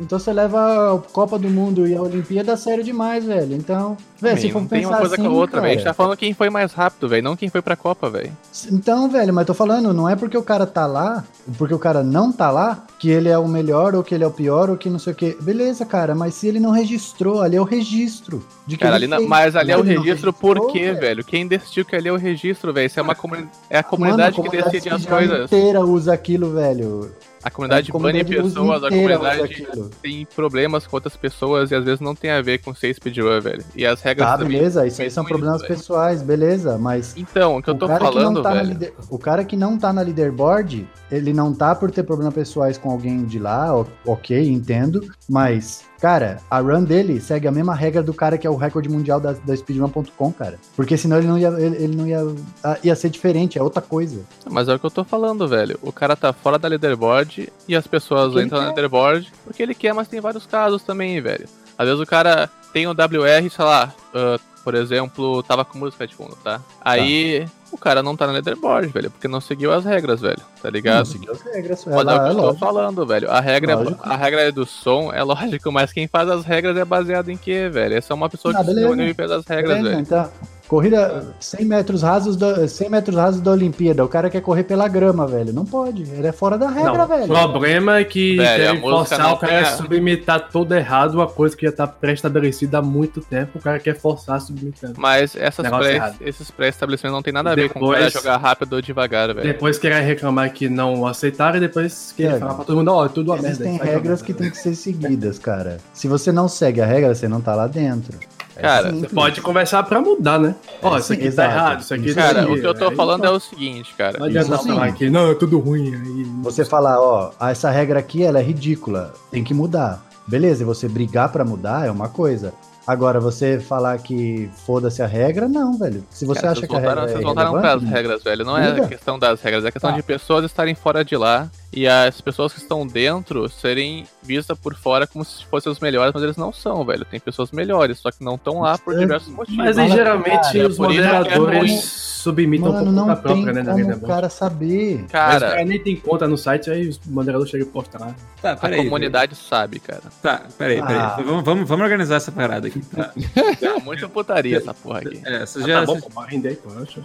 [0.00, 3.54] Então você leva a Copa do Mundo e a Olimpíada sério demais, velho.
[3.54, 5.72] Então, velho, se for não tem uma coisa assim, com a outra, velho.
[5.72, 8.32] A gente tá falando quem foi mais rápido, velho, não quem foi pra Copa, velho.
[8.72, 11.24] Então, velho, mas tô falando, não é porque o cara tá lá,
[11.58, 14.26] porque o cara não tá lá, que ele é o melhor, ou que ele é
[14.26, 15.36] o pior, ou que não sei o quê.
[15.40, 18.44] Beleza, cara, mas se ele não registrou, ali é o registro.
[18.66, 21.22] De que Cara, ali mas ali é o registro por quê, velho?
[21.22, 22.86] Quem decidiu que ali é o registro, velho?
[22.86, 23.46] Isso é uma comuni...
[23.68, 25.44] é a comunidade Mano, a que decide as coisas.
[25.44, 27.12] inteira usa aquilo, velho.
[27.42, 29.66] A comunidade A bane comunidade pessoas, a comunidade
[30.02, 33.40] tem problemas com outras pessoas e às vezes não tem a ver com ser speedrun,
[33.40, 33.64] velho.
[33.74, 34.58] E as regras Tá, também.
[34.58, 35.74] beleza, isso aí são problemas velho.
[35.74, 38.68] pessoais, beleza, mas Então, o que eu tô falando, tá velho.
[38.68, 42.76] lider- O cara que não tá na leaderboard, ele não tá por ter problemas pessoais
[42.76, 48.02] com alguém de lá, ok, entendo, mas, cara, a run dele segue a mesma regra
[48.02, 50.58] do cara que é o recorde mundial da, da speedrun.com, cara.
[50.74, 52.20] Porque senão ele não ia, ele, ele não ia,
[52.64, 54.24] ah, ia ser diferente, é outra coisa.
[54.50, 55.78] Mas é o que eu tô falando, velho.
[55.82, 59.74] O cara tá fora da leaderboard e as pessoas Porque entram na leaderboard porque ele
[59.74, 61.46] quer, mas tem vários casos também, velho.
[61.76, 66.06] Às vezes o cara tem o WR, sei lá, ah, por exemplo, tava com música
[66.06, 66.60] de fundo, tá?
[66.80, 70.44] Aí o cara não tá na leaderboard, velho, porque não seguiu as regras, velho, tá
[70.64, 71.06] Não ligado?
[71.06, 73.30] seguiu as regras, Mas é o que é eu tô falando, velho.
[73.30, 74.00] A regra, Lógico.
[74.08, 77.68] a regra do som é lógico, mas quem faz as regras é baseado em quê,
[77.68, 77.94] velho?
[77.96, 80.00] É só uma pessoa Ah, que se reuniu e fez as regras, Beleza, velho.
[80.02, 80.30] então,
[80.70, 84.86] corrida 100 metros rasos da, 100 metros rasos da Olimpíada, o cara quer correr pela
[84.86, 87.24] grama, velho, não pode, ele é fora da regra, Não, velho.
[87.24, 91.14] o problema é que Velho, a forçar o cara tem a a- submeter todo errado
[91.14, 94.90] uma coisa que já tá pré-estabelecida há muito tempo, o cara quer forçar a submeter.
[94.96, 98.74] Mas essas pré- esses pré-estabelecimentos não tem nada a ver com o cara jogar rápido
[98.74, 99.42] ou devagar, velho.
[99.42, 103.06] Depois querer reclamar que não aceitaram e depois querer É, falar pra todo mundo, ó,
[103.06, 103.64] é tudo uma merda.
[103.64, 105.78] Existem regras que tem que ser seguidas, cara.
[105.92, 108.16] Se você não segue a regra, você não tá lá dentro.
[108.60, 108.92] É Cara.
[108.92, 110.54] Você pode conversar pra mudar, né?
[110.82, 113.24] Ó, É, isso aqui tá errado, isso aqui Cara, tá o que eu tô falando
[113.24, 114.18] é o seguinte, cara.
[114.18, 116.24] Não adianta falar que não, é tudo ruim aí.
[116.42, 120.04] Você falar, ó, ah, essa regra aqui, ela é ridícula, tem que mudar.
[120.26, 122.52] Beleza, e você brigar pra mudar é uma coisa.
[122.86, 126.04] Agora, você falar que foda-se a regra, não, velho.
[126.10, 128.44] Se você Cara, acha que a regra voltaram, é vocês voltaram pras irrelevante, regras, velho.
[128.44, 129.96] Não é a questão das regras, é a questão Tá.
[129.96, 134.74] de pessoas estarem fora de lá e as pessoas que estão dentro serem vistas por
[134.74, 137.04] fora como se fossem os melhores, mas eles não são, velho.
[137.04, 139.56] Tem pessoas melhores, só que não estão lá por É, diversos motivos.
[139.64, 141.78] Mas aí geralmente cara, é os é moderadores ruim.
[141.80, 143.96] submitam um Mano, pouco não pra tem própria, né, como vida.
[143.96, 144.96] o cara saber.
[144.96, 148.00] Mas o Cara, cara nem tem conta no site, aí os moderadores chegam e postam
[148.00, 148.14] lá.
[148.42, 148.84] Tá, a peraí.
[148.84, 150.02] comunidade sabe, cara.
[150.22, 150.96] Tá, peraí, peraí.
[150.96, 151.16] Ah.
[151.24, 152.80] Vamos, vamos, vamos organizar essa parada aqui.
[152.80, 153.12] Tá.
[153.60, 155.20] É muita putaria essa porra aqui.
[155.24, 155.80] É, Ah, já.
[155.80, 156.70] tá bom, você- pô, vai render aí, pô.
[156.82, 157.02] Acho-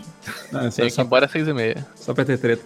[0.51, 1.86] não, Tem só, que ir embora às seis e meia.
[1.95, 2.63] só pra ter treta.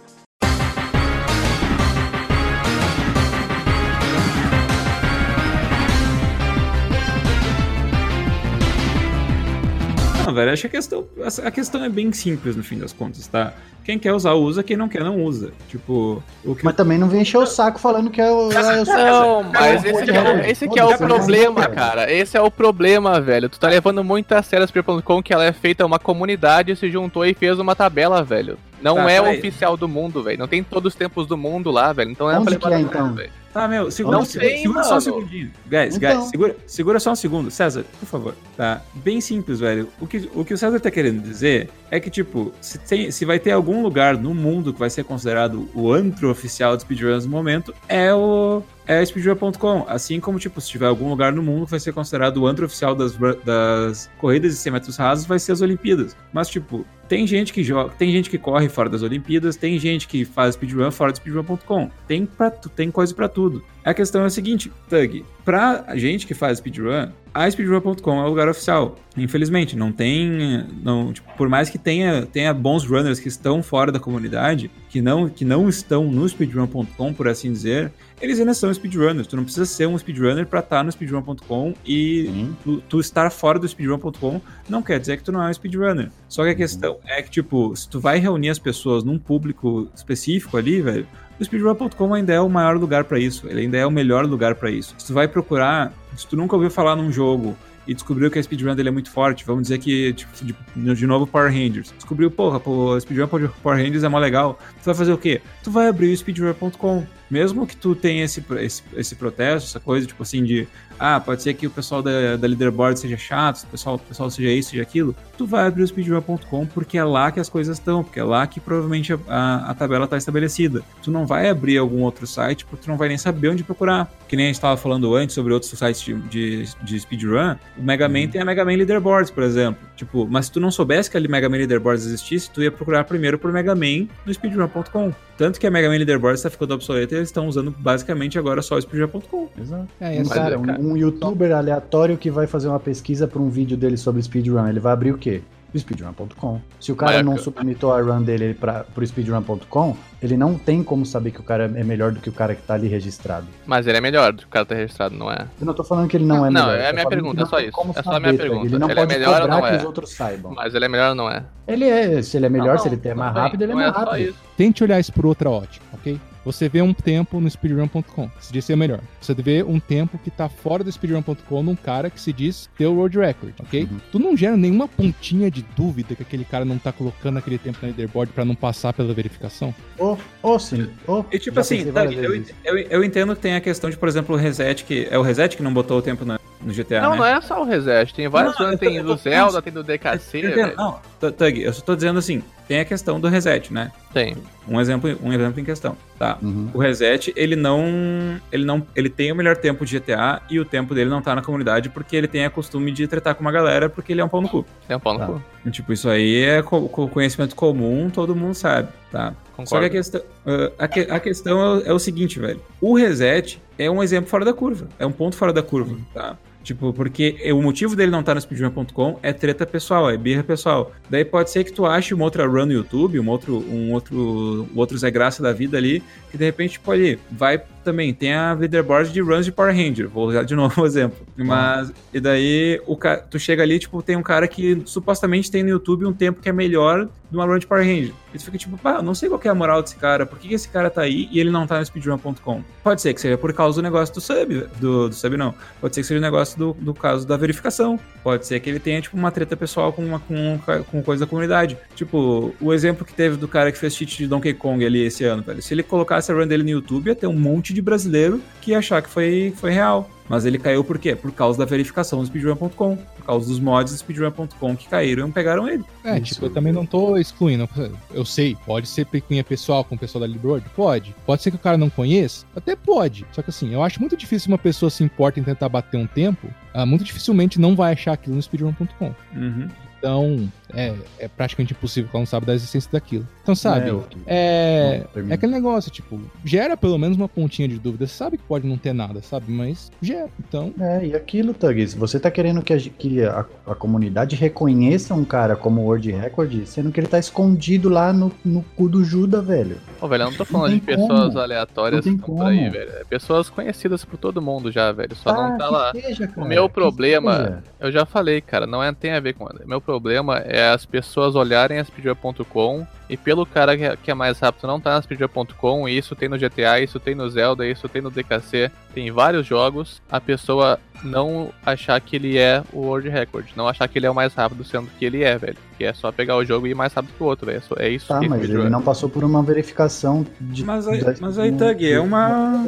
[10.40, 11.06] Velho, acho que a questão,
[11.44, 13.54] a questão é bem simples no fim das contas, tá?
[13.84, 15.52] Quem quer usar, usa, quem não quer, não usa.
[15.68, 16.64] Tipo, o que.
[16.64, 18.52] Mas também não vem encher o saco falando que é o.
[18.52, 22.12] sou- Não, mas Cara, esse, que é, o- esse que é o problema, cara.
[22.12, 23.50] Esse é o problema, velho.
[23.50, 26.90] Tu tá levando muito a sério a Spear.com que ela é feita, uma comunidade se
[26.92, 28.58] juntou e fez uma tabela, velho.
[28.82, 30.38] Não Tá, é o oficial do mundo, velho.
[30.40, 32.12] Não tem todos os tempos do mundo lá, velho.
[32.12, 33.14] Então é Onde pra que é, então?
[33.14, 33.32] velho.
[33.52, 35.52] Tá, meu, segura, Não segura, tem, segura só um segundinho.
[35.68, 36.18] Guys, Então.
[36.20, 37.50] guys, segura, segura só um segundo.
[37.50, 38.36] César, por favor.
[38.56, 38.82] Tá?
[38.94, 39.88] Bem simples, velho.
[40.00, 43.26] O que, o que o César tá querendo dizer é que, tipo, se, tem, se
[43.26, 47.26] vai ter algum lugar no mundo que vai ser considerado o antro oficial de speedruns
[47.26, 48.62] no momento, é o.
[48.90, 49.86] É speedrun.com.
[49.88, 52.66] Assim como, tipo, se tiver algum lugar no mundo que vai ser considerado o antro
[52.66, 53.16] oficial das,
[53.46, 56.18] das corridas de 100 metros rasos, vai ser as Olimpíadas.
[56.34, 60.08] Mas, tipo, tem gente que joga, tem gente que corre fora das Olimpíadas, tem gente
[60.08, 61.90] que faz speedrun fora de speedrun.com.
[62.08, 62.28] Tem,
[62.76, 63.64] tem coisa pra tudo.
[63.84, 68.30] A questão é a seguinte, Tug, pra gente que faz speedrun, a speedrun.com é o
[68.30, 68.96] lugar oficial.
[69.18, 70.66] Infelizmente, não tem.
[70.84, 75.02] Não, tipo, por mais que tenha, tenha bons runners que estão fora da comunidade, que
[75.02, 77.92] não, que não estão no speedrun.com, por assim dizer,
[78.22, 79.28] eles ainda são speedrunners.
[79.28, 83.60] Tu não precisa ser um speedrunner pra estar no speedrun.com e tu, tu estar fora
[83.60, 86.12] do speedrun.com não quer dizer que tu não é um speedrunner.
[86.28, 89.88] Só que a questão é que, tipo, se tu vai reunir as pessoas num público
[89.96, 91.08] específico ali, velho,
[91.40, 93.48] o speedrun.com ainda é o maior lugar pra isso.
[93.48, 94.94] Ele ainda é o melhor lugar pra isso.
[94.98, 97.56] Se tu vai procurar, se tu nunca ouviu falar num jogo
[97.88, 100.56] e descobriu que a speedrun dele é muito forte, vamos dizer que, tipo, de,
[100.96, 101.94] de novo Power Rangers.
[101.96, 104.60] Descobriu, porra, pô, a speedrun Power Rangers é mó legal.
[104.82, 105.42] Tu vai fazer o quê?
[105.64, 107.19] Tu vai abrir o speedrun.com.
[107.30, 110.68] mesmo que tu tenha esse, esse, esse protesto, essa coisa, tipo assim, de
[111.00, 114.30] ah, pode ser que o pessoal da, da leaderboard seja chato, o pessoal, o pessoal
[114.30, 117.78] seja isso, seja aquilo, tu vai abrir o speedrun.com porque é lá que as coisas
[117.78, 120.84] estão, porque é lá que provavelmente a, a, a tabela está estabelecida.
[121.02, 124.12] Tu não vai abrir algum outro site porque tu não vai nem saber onde procurar.
[124.28, 127.84] Que nem a gente estava falando antes sobre outros sites de, de, de speedrun, o
[127.84, 128.28] Mega Man uhum.
[128.28, 129.80] tem a Mega Man Leaderboards, por exemplo.
[129.96, 133.06] Tipo, mas se tu não soubesse que a Mega Man Leaderboards existisse, tu ia procurar
[133.06, 135.14] primeiro por Mega Man no speedrun.com.
[135.38, 138.76] Tanto que a Mega Man Leaderboards está ficando obsoleta eles estão usando basicamente agora só
[138.76, 139.50] o speedrun.com.
[139.60, 139.88] Exato.
[140.00, 143.78] É, é, cara, um, um youtuber aleatório que vai fazer uma pesquisa para um vídeo
[143.78, 145.42] dele sobre speedrun, ele vai abrir o quê?
[145.78, 146.62] speedrun.com.
[146.80, 151.06] Se o cara não submitou a run dele para pro speedrun.com, ele não tem como
[151.06, 153.46] saber que o cara é melhor do que o cara que tá ali registrado.
[153.66, 155.48] Mas ele é melhor do que o cara tá registrado, não é?
[155.60, 156.68] Eu não tô falando que ele não, não é melhor.
[156.68, 157.78] Não, é a minha pergunta, é só isso.
[157.96, 158.66] É só a minha pergunta.
[158.66, 159.78] Ele não ele pode é melhor cobrar ou não que é?
[159.78, 160.54] os outros saibam.
[160.54, 161.44] Mas ele é melhor ou não é?
[161.68, 163.94] Ele é, se ele é melhor, não, se ele é mais rápido, ele é mais
[163.94, 164.36] rápido.
[164.58, 166.20] Tente olhar isso por outra ótica, ok?
[166.46, 169.00] Você vê um tempo no speedrun.com, que se diz ser melhor.
[169.20, 172.88] Você vê um tempo que tá fora do speedrun.com num cara que se diz ter
[172.88, 173.84] o world record, ok?
[173.84, 174.00] Uhum.
[174.12, 177.80] Tu não gera nenhuma pontinha de dúvida que aquele cara não tá colocando aquele tempo
[177.82, 179.74] na leaderboard para não passar pela verificação?
[179.98, 180.90] Ou oh, oh, sim.
[181.08, 184.08] Oh, e tipo assim, tá, eu, eu, eu, entendo que tem a questão de, por
[184.08, 187.02] exemplo, o reset, que é o reset que não botou o tempo na, no GTA,
[187.02, 187.18] Não, né?
[187.18, 190.74] não é só o reset, tem vários não, tem do Zelda, tem do DKC.
[190.76, 193.92] Não, Tug, eu só tô dizendo assim, tem a questão do reset, né?
[194.14, 194.36] Tem.
[194.68, 196.38] Um exemplo, um exemplo em questão, tá?
[196.42, 196.70] Uhum.
[196.74, 200.66] O reset, ele não, ele não, ele tem o melhor tempo de GTA e o
[200.66, 203.52] tempo dele não tá na comunidade porque ele tem a costume de tretar com uma
[203.52, 204.66] galera porque ele é um pau no cu.
[204.88, 205.26] É um pau no tá.
[205.26, 205.44] cu.
[205.66, 209.34] E, tipo, isso aí é co conhecimento comum, todo mundo sabe, tá?
[209.56, 209.70] Concordo.
[209.70, 212.62] Só que a questão, uh, a, que, a questão é, é o seguinte, velho.
[212.80, 216.38] O reset é um exemplo fora da curva, é um ponto fora da curva, tá?
[216.64, 220.44] Tipo, porque o motivo dele não estar tá no speedrun.com é treta pessoal, é birra
[220.44, 220.92] pessoal.
[221.10, 224.68] Daí pode ser que tu ache uma outra run no YouTube, um outro, um outro,
[224.74, 228.14] um outro Zé Graça da vida ali, que de repente pode vai também.
[228.14, 231.18] Tem a leaderboard de runs de Power Ranger, vou usar de novo o exemplo.
[231.36, 232.98] Mas, e daí o
[233.30, 236.50] tu chega ali, tipo, tem um cara que supostamente tem no YouTube um tempo que
[236.50, 238.14] é melhor de uma run de Power Ranger.
[238.34, 240.54] E tu fica tipo, pá, não sei qual é a moral desse cara, por que,
[240.54, 242.64] esse cara tá aí e ele não tá no speedrun.com?
[242.84, 245.54] Pode ser que seja por causa do negócio do sub, do, do sub não.
[245.80, 248.00] Pode ser que seja o negócio do, do caso da verificação.
[248.24, 250.60] Pode ser que ele tenha, tipo, uma treta pessoal com, uma, com,
[250.92, 251.78] com coisa da comunidade.
[251.96, 255.24] Tipo, o exemplo que teve do cara que fez cheat de Donkey Kong ali esse
[255.24, 255.62] ano, velho.
[255.62, 258.72] Se ele colocasse a run dele no YouTube, ia ter um monte de brasileiro que
[258.72, 260.10] ia achar que foi, foi real.
[260.30, 261.16] Mas ele caiu por quê?
[261.16, 265.32] Por causa da verificação do speedrun.com, por causa dos mods do speedrun.com que caíram e
[265.32, 265.84] pegaram ele.
[266.04, 266.36] É, Isso.
[266.36, 267.68] tipo, eu também não tô excluindo.
[268.14, 270.64] Eu sei, pode ser picuinha pessoal com o pessoal da Libroad?
[270.76, 271.16] Pode.
[271.26, 272.46] Pode ser que o cara não conheça?
[272.56, 273.26] Até pode.
[273.32, 276.06] Só que assim, eu acho muito difícil uma pessoa se importa em tentar bater um
[276.06, 279.16] tempo, ah, muito dificilmente não vai achar aquilo no speedrun.com.
[279.36, 279.68] Uhum.
[279.98, 283.28] Então, é, é praticamente impossível que ela não saiba da existência daquilo.
[283.42, 283.90] Então, sabe,
[284.28, 288.06] é, é, é, aquele negócio, tipo, gera pelo menos uma pontinha de dúvida.
[288.06, 289.52] Você sabe que pode não ter nada, sabe?
[289.52, 290.74] Mas gera, então...
[290.80, 295.14] É, e aquilo, Tug, se você tá querendo que, a, que a, a, comunidade reconheça
[295.14, 299.04] um cara como World Record, sendo que ele tá escondido lá no, no cu do
[299.04, 299.78] Judas, velho.
[300.00, 301.40] Ô, velho, eu não tô falando não de pessoas como.
[301.40, 302.92] aleatórias que estão por aí, velho.
[302.92, 305.16] É pessoas conhecidas por todo mundo já, velho.
[305.16, 305.92] Só tá, não tá lá.
[305.92, 309.48] Seja, o meu problema, eu já falei, cara, não é, tem a ver com...
[309.66, 314.14] Meu problema é as pessoas olharem a speedrun.com e pelo cara que é, que é
[314.14, 317.90] mais rápido não tá na speedrun.com, isso tem no GTA, isso tem no Zelda, isso
[317.90, 323.10] tem no DKC, tem vários jogos, a pessoa não achar que ele é o World
[323.10, 325.58] Record, não achar que ele é o mais rápido, sendo que ele é, velho.
[325.78, 327.62] Que é só pegar o jogo e ir mais rápido que o outro, velho.
[327.78, 330.66] É isso tá, que mas ele não passou por uma verificação de.
[330.66, 332.66] Mas aí, mas aí Tug, é uma.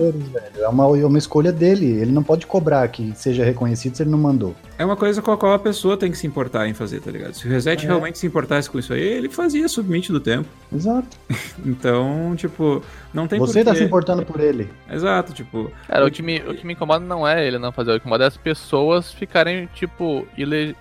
[0.57, 1.87] É uma, é uma escolha dele.
[1.87, 4.55] Ele não pode cobrar que seja reconhecido se ele não mandou.
[4.77, 7.11] É uma coisa com a qual a pessoa tem que se importar em fazer, tá
[7.11, 7.33] ligado?
[7.33, 7.87] Se o Reset é.
[7.87, 10.49] realmente se importasse com isso aí, ele fazia submit do tempo.
[10.73, 11.17] Exato.
[11.65, 13.69] então, tipo, não tem Você porquê.
[13.69, 14.69] tá se importando por ele.
[14.89, 15.71] Exato, tipo.
[15.87, 17.99] Cara, o que, me, o que me incomoda não é ele não fazer, o que
[18.01, 20.75] incomoda é as pessoas ficarem, tipo, ile,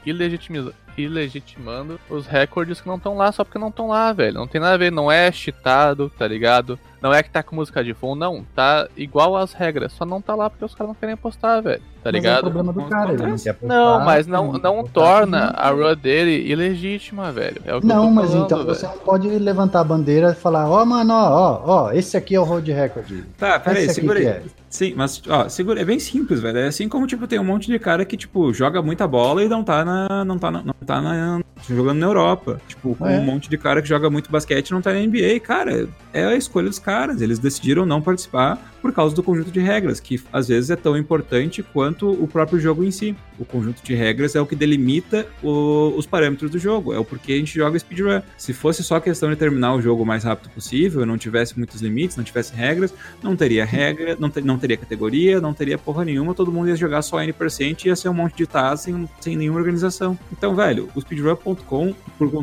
[1.05, 4.35] ilegitimizando ilegitimando os recordes que não estão lá só porque não estão lá, velho.
[4.35, 6.79] Não tem nada a ver, não é cheatado, tá ligado?
[7.01, 8.45] Não é que tá com música de fundo, não.
[8.55, 11.81] Tá igual às regras, só não tá lá porque os caras não querem postar, velho.
[12.03, 12.37] Tá mas ligado?
[12.37, 13.75] É o problema do cara, ele não quer postar.
[13.75, 17.63] Não, mas não, não torna a run dele ilegítima, velho.
[17.65, 18.75] É não, mas falando, então velho.
[18.75, 22.17] você não pode levantar a bandeira e falar, ó, oh, mano, ó, ó, ó, esse
[22.17, 23.25] aqui é o road record.
[23.39, 24.27] Tá, peraí, segura aí.
[24.27, 24.43] É.
[24.71, 26.59] Sim, mas, ó, segura, é bem simples, velho.
[26.59, 29.49] É assim como, tipo, tem um monte de cara que, tipo, joga muita bola e
[29.49, 30.25] não tá na.
[30.25, 30.63] Não tá na.
[30.63, 32.61] Não tá na jogando na Europa.
[32.69, 33.19] Tipo, com É.
[33.19, 35.39] um monte de cara que joga muito basquete e não tá na NBA.
[35.41, 37.21] Cara, é a escolha dos caras.
[37.21, 40.97] Eles decidiram não participar por causa do conjunto de regras, que às vezes é tão
[40.97, 43.15] importante quanto o próprio jogo em si.
[43.39, 47.05] O conjunto de regras é o que delimita o- os parâmetros do jogo, é o
[47.05, 48.23] porquê a gente joga speedrun.
[48.39, 51.83] Se fosse só questão de terminar o jogo o mais rápido possível, não tivesse muitos
[51.83, 52.93] limites, não tivesse regras,
[53.23, 56.77] não teria regra, não, te- não teria categoria, não teria porra nenhuma, todo mundo ia
[56.77, 60.19] jogar só N% e ia ser um monte de TAS sem, sem nenhuma organização.
[60.33, 61.95] Então, velho, o speedrun.com, com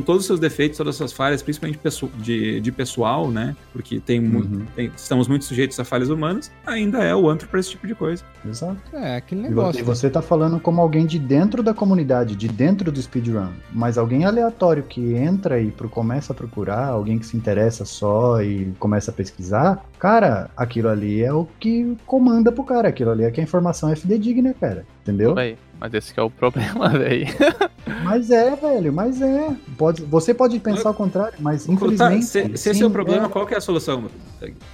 [0.01, 1.79] todos os seus defeitos, todas as suas falhas, principalmente
[2.17, 3.55] de, de pessoal, né?
[3.73, 4.65] Porque tem, Uhum.
[4.75, 7.95] tem- estamos muito sujeitos a falhas humanas, ainda é o antro pra esse tipo de
[7.95, 8.23] coisa.
[8.47, 8.77] Exato.
[8.93, 9.79] É, aquele E negócio.
[9.79, 13.47] E você tá falando como alguém de dentro da comunidade, de dentro do speedrun.
[13.73, 18.41] Mas alguém aleatório que entra e pro- começa a procurar, alguém que se interessa só
[18.41, 22.87] e começa a pesquisar, cara, aquilo ali é o que comanda pro cara.
[22.89, 24.85] Aquilo ali é que a informação é fidedigna, cara.
[25.03, 25.33] Entendeu?
[25.35, 27.27] Véi, mas esse que é o problema, velho.
[28.03, 29.55] Mas é, velho, mas é.
[29.77, 32.21] Pode, você pode pensar o contrário, mas infelizmente.
[32.21, 34.05] Tá, se, se esse é o problema, qual que é a solução?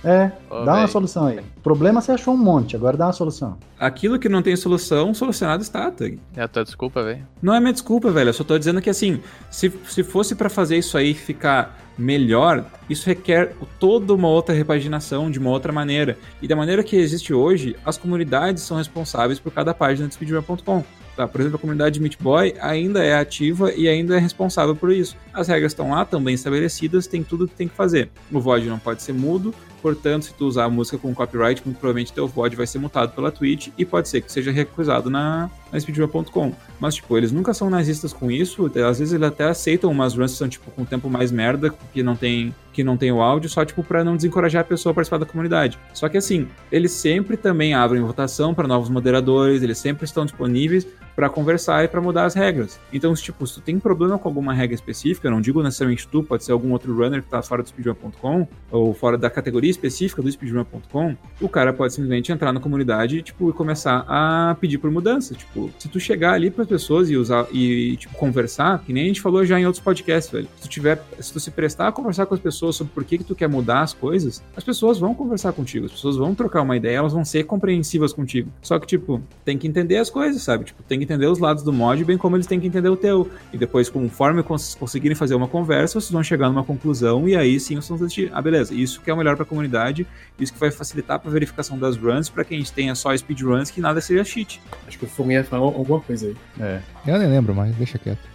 [0.03, 0.87] É, Ô, dá uma véi.
[0.87, 1.39] solução aí.
[1.61, 3.57] Problema você achou um monte, agora dá uma solução.
[3.79, 6.19] Aquilo que não tem solução, solucionado está, Tug.
[6.35, 7.25] É a tua desculpa, velho.
[7.41, 8.29] Não é minha desculpa, velho.
[8.29, 12.65] Eu só tô dizendo que assim, se, se fosse pra fazer isso aí ficar melhor,
[12.89, 16.17] isso requer toda uma outra repaginação de uma outra maneira.
[16.41, 20.83] E da maneira que existe hoje, as comunidades são responsáveis por cada página de speedrun.com.
[21.15, 21.27] Tá?
[21.27, 24.91] Por exemplo, a comunidade de Meat Boy ainda é ativa e ainda é responsável por
[24.91, 25.15] isso.
[25.31, 28.09] As regras estão lá, bem estabelecidas, tem tudo que tem que fazer.
[28.31, 29.53] O VOD não pode ser mudo,
[29.83, 33.13] portanto, se tu usar a música com copyright, muito provavelmente teu VOD vai ser mutado
[33.13, 36.53] pela Twitch e pode ser que seja recusado na, na speedrun.com.
[36.79, 40.31] Mas, tipo, eles nunca são nazistas com isso, às vezes eles até aceitam umas runs
[40.31, 43.47] que são, tipo, com tempo mais merda, que não tem que não tem o áudio,
[43.47, 45.77] só tipo para não desencorajar a pessoa a participar da comunidade.
[45.93, 50.87] Só que assim, eles sempre também abrem votação para novos moderadores, eles sempre estão disponíveis
[51.15, 52.79] para conversar e para mudar as regras.
[52.91, 56.43] Então, tipo, se tu tem problema com alguma regra específica, não digo necessariamente tu, pode
[56.43, 60.31] ser algum outro runner que tá fora do speedrun.com ou fora da categoria específica do
[60.31, 65.35] speedrun.com, o cara pode simplesmente entrar na comunidade tipo, e começar a pedir por mudança.
[65.35, 69.07] Tipo, se tu chegar ali para pessoas e usar e tipo conversar, que nem a
[69.07, 70.47] gente falou já em outros podcasts, velho.
[70.55, 73.17] Se tu tiver, se tu se prestar a conversar com as pessoas sobre por que
[73.17, 76.61] que tu quer mudar as coisas, as pessoas vão conversar contigo, as pessoas vão trocar
[76.61, 78.51] uma ideia, elas vão ser compreensivas contigo.
[78.61, 80.65] Só que tipo, tem que entender as coisas, sabe?
[80.65, 82.95] Tipo, tem que entender os lados do mod, bem como eles têm que entender o
[82.95, 83.29] teu.
[83.51, 87.59] E depois, conforme cons conseguirem fazer uma conversa, vocês vão chegar numa conclusão e aí
[87.59, 90.07] sim vocês vão decidir, ah, beleza, isso que é o melhor para a comunidade,
[90.39, 94.01] isso que vai facilitar para verificação das runs, para quem tenha só speedruns, que nada
[94.01, 94.61] seja cheat.
[94.87, 96.35] Acho que o Foguinho ia falar alguma coisa aí.
[96.59, 96.81] É.
[97.05, 98.33] Eu nem lembro mais, deixa quieto.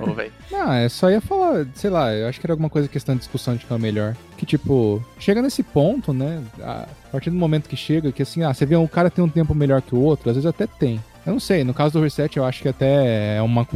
[0.00, 0.32] Ô, velho.
[0.50, 3.20] Não, é só ia falar, sei lá, eu acho que era alguma coisa questão de
[3.20, 4.16] discussão de quem é o melhor.
[4.36, 6.42] Que tipo, chega nesse ponto, né?
[6.60, 9.28] A partir do momento que chega, que assim, ah, você vê um cara tem um
[9.28, 11.00] tempo melhor que o outro, às vezes até tem.
[11.26, 13.66] Eu não sei, no caso do Reset eu acho que até é uma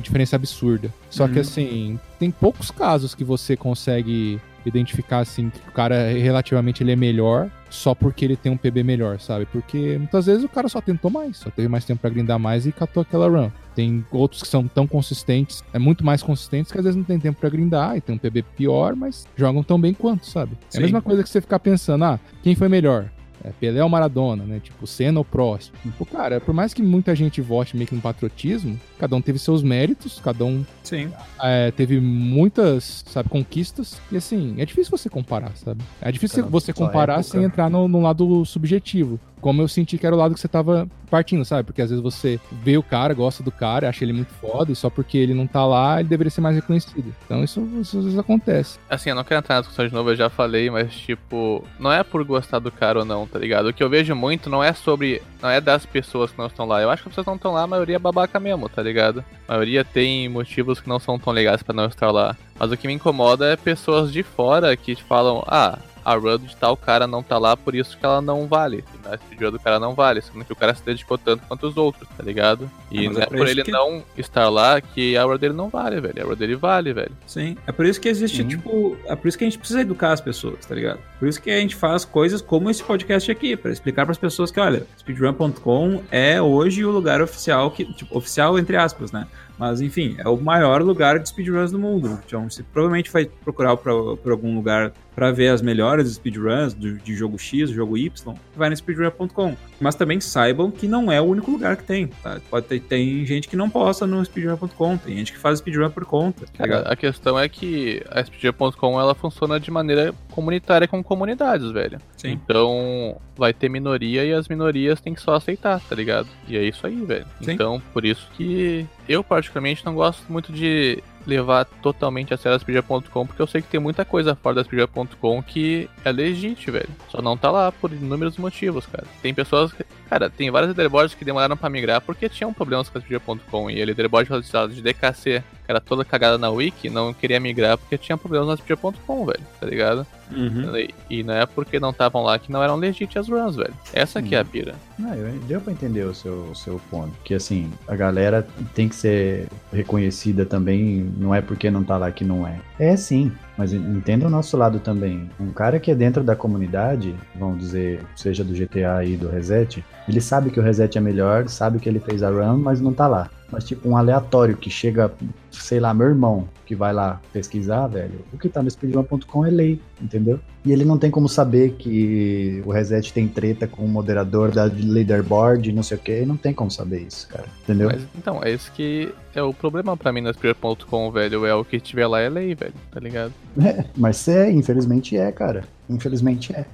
[0.00, 0.92] diferença absurda.
[1.10, 1.40] Só que Uhum.
[1.40, 6.96] assim, tem poucos casos que você consegue identificar assim que o cara relativamente ele é
[6.96, 9.46] melhor só porque ele tem um PB melhor, sabe?
[9.46, 12.66] Porque muitas vezes o cara só tentou mais, só teve mais tempo pra grindar mais
[12.66, 13.50] e catou aquela run.
[13.74, 17.18] Tem outros que são tão consistentes, é muito mais consistentes que às vezes não tem
[17.20, 20.52] tempo pra grindar e tem um PB pior, mas jogam tão bem quanto, sabe?
[20.68, 20.78] É Sim.
[20.78, 23.08] a mesma coisa que você ficar pensando, ah, quem foi melhor?
[23.44, 24.60] É, Pelé ou Maradona, né?
[24.62, 25.70] Tipo, Senna ou Prost.
[25.96, 29.38] Pô, cara, por mais que muita gente vote meio que no patriotismo, cada um teve
[29.38, 31.10] seus méritos, cada um Sim.
[31.40, 34.00] é, teve muitas, sabe, conquistas.
[34.10, 35.82] E assim, é difícil você comparar, sabe?
[36.00, 37.28] É difícil Cada- você comparar época.
[37.28, 39.18] sem entrar no, no lado subjetivo.
[39.40, 41.64] Como eu senti que era o lado que você tava partindo, sabe?
[41.64, 44.76] Porque às vezes você vê o cara, gosta do cara, acha ele muito foda, e
[44.76, 47.14] só porque ele não tá lá, ele deveria ser mais reconhecido.
[47.24, 48.78] Então isso, isso às vezes acontece.
[48.88, 51.92] Assim, eu não quero entrar na discussão de novo, eu já falei, mas tipo, não
[51.92, 53.68] é por gostar do cara ou não, tá ligado?
[53.68, 55.22] O que eu vejo muito não é sobre.
[55.40, 56.82] Não é das pessoas que não estão lá.
[56.82, 59.24] Eu acho que as pessoas não estão lá, a maioria é babaca mesmo, tá ligado?
[59.46, 62.36] A maioria tem motivos que não são tão legais pra não estar lá.
[62.58, 65.78] Mas o que me incomoda é pessoas de fora que falam, ah.
[66.10, 68.84] A run de tal cara não tá lá, por isso que ela não vale.
[69.04, 71.66] E a speedrun do cara não vale, sendo que o cara se dedicou tanto quanto
[71.66, 72.70] os outros, tá ligado?
[72.90, 75.54] E Ah, é é pra por ele que- não estar lá que a run dele
[75.54, 76.22] não vale, velho.
[76.22, 77.12] A run dele vale, velho.
[77.26, 77.56] Sim.
[77.66, 78.48] É por isso que existe, Sim.
[78.48, 78.96] tipo.
[79.06, 80.98] É por isso que a gente precisa educar as pessoas, tá ligado?
[81.18, 84.50] Por isso que a gente faz coisas como esse podcast aqui, pra explicar pras pessoas
[84.50, 87.84] que, olha, speedrun.com é hoje o lugar oficial que.
[87.92, 89.26] Tipo, oficial entre aspas, né?
[89.58, 92.18] Mas enfim, é o maior lugar de speedruns do mundo.
[92.24, 96.96] Então, você provavelmente vai procurar por, por algum lugar pra ver as melhores speedruns do,
[96.98, 99.56] de jogo X, jogo Y, vai no speedrun.com.
[99.80, 102.06] Mas também saibam que não é o único lugar que tem.
[102.06, 102.40] Tá?
[102.50, 106.04] Pode ter tem gente que não posta no speedrun.com, tem gente que faz speedrun por
[106.04, 106.46] conta.
[106.46, 111.70] Tá Cara, a questão é que a SPG.com ela funciona de maneira comunitária com comunidades,
[111.70, 111.98] velho.
[112.16, 112.32] Sim.
[112.32, 116.28] Então vai ter minoria e as minorias tem que só aceitar, tá ligado?
[116.48, 117.26] E é isso aí, velho.
[117.40, 117.52] Sim.
[117.52, 122.58] Então, por isso que eu particularmente não gosto muito de levar totalmente a sério a
[122.58, 126.88] speedrun.com, porque eu sei que tem muita coisa fora da speedrun.com que é legítimo, velho.
[127.08, 129.06] Só não tá lá por inúmeros motivos, cara.
[129.22, 129.72] Tem pessoas.
[129.72, 133.70] Que, cara, tem vários leaderboards que demoraram pra migrar porque tinham problemas com a speedrun.com.
[133.70, 134.28] E a leaderboard
[134.74, 139.26] de DKC, era toda cagada na wiki, não queria migrar porque tinha problemas na speedrun.com,
[139.26, 140.06] velho, tá ligado?
[140.34, 140.76] Uhum.
[140.76, 143.74] E, e não é porque não estavam lá que não eram legítimas as runs, velho.
[143.92, 144.74] Essa aqui é a pira.
[144.98, 147.12] Não, eu, deu pra entender o seu, seu ponto.
[147.24, 152.10] Que assim, a galera tem que ser reconhecida também, não é porque não tá lá
[152.10, 152.58] que não é.
[152.78, 155.28] É sim, mas entenda o nosso lado também.
[155.38, 159.84] Um cara que é dentro da comunidade, vamos dizer, seja do GTA e do Reset,
[160.08, 162.92] ele sabe que o Reset é melhor, sabe que ele fez a run, mas não
[162.92, 163.30] tá lá.
[163.50, 165.10] Mas tipo um aleatório que chega,
[165.50, 169.50] sei lá, meu irmão, que vai lá pesquisar, velho, o que tá no speedrun.com é
[169.50, 170.38] lei, entendeu?
[170.64, 174.64] E ele não tem como saber que o Reset tem treta com o moderador da
[174.64, 177.88] leaderboard, não sei o que, não tem como saber isso, cara, entendeu?
[177.90, 181.64] Mas, então, é isso que é o problema pra mim no speedrun.com, velho, é o
[181.64, 183.32] que tiver lá é lei, velho, tá ligado?
[183.58, 185.64] É, mas é, infelizmente é, cara.
[185.90, 186.64] Infelizmente é.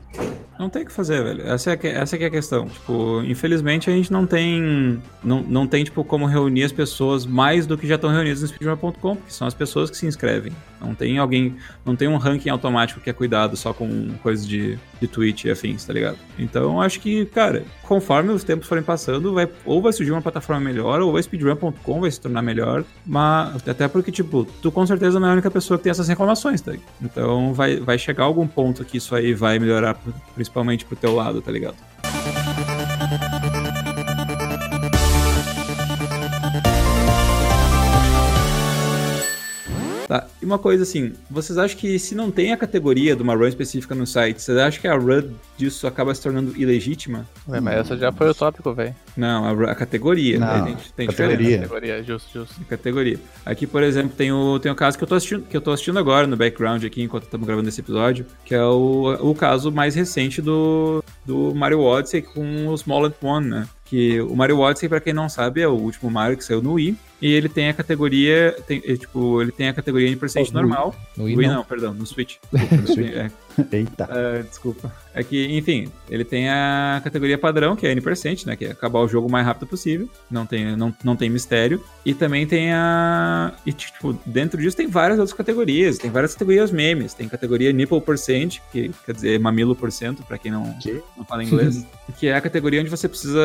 [0.59, 1.43] Não tem o que fazer, velho.
[1.47, 2.69] Essa é, que, essa que é a questão.
[2.69, 5.03] Tipo, infelizmente a gente não tem.
[5.23, 8.49] Não, não tem, tipo, como reunir as pessoas mais do que já estão reunidas no
[8.65, 10.53] speedrun.com, porque são as pessoas que se inscrevem.
[10.81, 11.57] Não tem alguém.
[11.85, 15.51] Não tem um ranking automático que é cuidado só com coisas de, de Twitch e
[15.51, 16.19] afins, tá ligado?
[16.39, 20.61] Então acho que, cara, conforme os tempos forem passando, vai, ou vai surgir uma plataforma
[20.61, 22.85] melhor, ou a speedrun.com vai se tornar melhor.
[23.07, 26.09] Mas até porque, tipo, tu com certeza não é a única pessoa que tem essas
[26.09, 26.73] reclamações, tá?
[27.01, 29.97] Então vai, vai chegar algum ponto que isso aí vai melhorar,
[30.35, 31.77] principalmente pro teu lado, tá ligado?
[40.15, 43.35] Tá, e uma coisa assim, vocês acham que se não tem a categoria de uma
[43.35, 47.27] run específica no site, vocês acham que a run disso acaba se tornando ilegítima?
[47.49, 48.95] Ué, mas essa já foi o tópico, velho.
[49.17, 50.39] Não, a, a categoria.
[50.39, 51.59] Não, tem, tem categoria.
[51.59, 52.65] Categoria, justo, justo.
[52.69, 53.19] Categoria.
[53.47, 55.71] Aqui, por exemplo, tem o, tem o caso que eu, tô assistindo, que eu tô
[55.71, 59.71] assistindo agora no background aqui, enquanto estamos gravando esse episódio, que é o, o caso
[59.71, 63.69] mais recente do, do Mario Odyssey com o Small One, né?
[63.85, 66.73] Que o Mario Odyssey, pra quem não sabe, é o último Mario que saiu no
[66.73, 66.97] Wii.
[67.23, 68.57] E ele tem a categoria.
[68.67, 70.69] Tem, é, tipo, ele tem a categoria em percent Oh, no Wii.
[70.69, 70.97] normal.
[71.17, 71.55] No Wii, Wii não.
[71.57, 72.37] não, perdão, no Switch.
[72.53, 73.15] No Switch.
[73.15, 73.31] É,
[73.73, 74.09] Eita.
[74.11, 74.93] é, desculpa.
[75.15, 78.57] É que, enfim, ele tem a categoria padrão, que é N%, né?
[78.57, 80.09] Que é acabar o jogo o mais rápido possível.
[80.29, 81.83] Não tem, não, não tem mistério.
[82.05, 83.53] E também tem a.
[83.65, 85.99] E, tipo, dentro disso tem várias outras categorias.
[85.99, 87.15] Tem várias categorias memes.
[87.15, 91.01] Tem categoria Nipple Percent, que quer dizer mamilo por cento, pra quem não, Que?
[91.17, 91.87] não fala inglês.
[92.19, 93.41] que é a categoria onde você precisa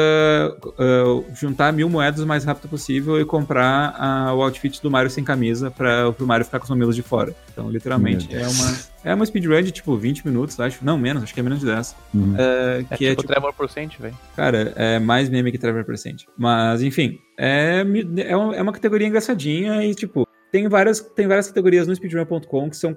[0.66, 5.12] uh, juntar mil moedas o mais rápido possível e comprar ah, o outfit do Mario
[5.12, 7.36] sem camisa para o Mario ficar com os mamilos de fora.
[7.51, 10.83] Então, literalmente, é uma, é uma speedrun de tipo 20 minutos, acho.
[10.83, 11.95] Não, menos, acho que é menos de 10.
[12.13, 12.35] Uhum.
[12.37, 14.17] É, É que é tipo, tipo, Trevor Percent, velho.
[14.35, 16.23] cara, é mais meme que Trevor Percent.
[16.37, 17.83] Mas, enfim, é,
[18.17, 22.69] é, uma, é uma categoria engraçadinha e, tipo, tem várias, tem várias categorias no speedrun.com
[22.69, 22.95] que são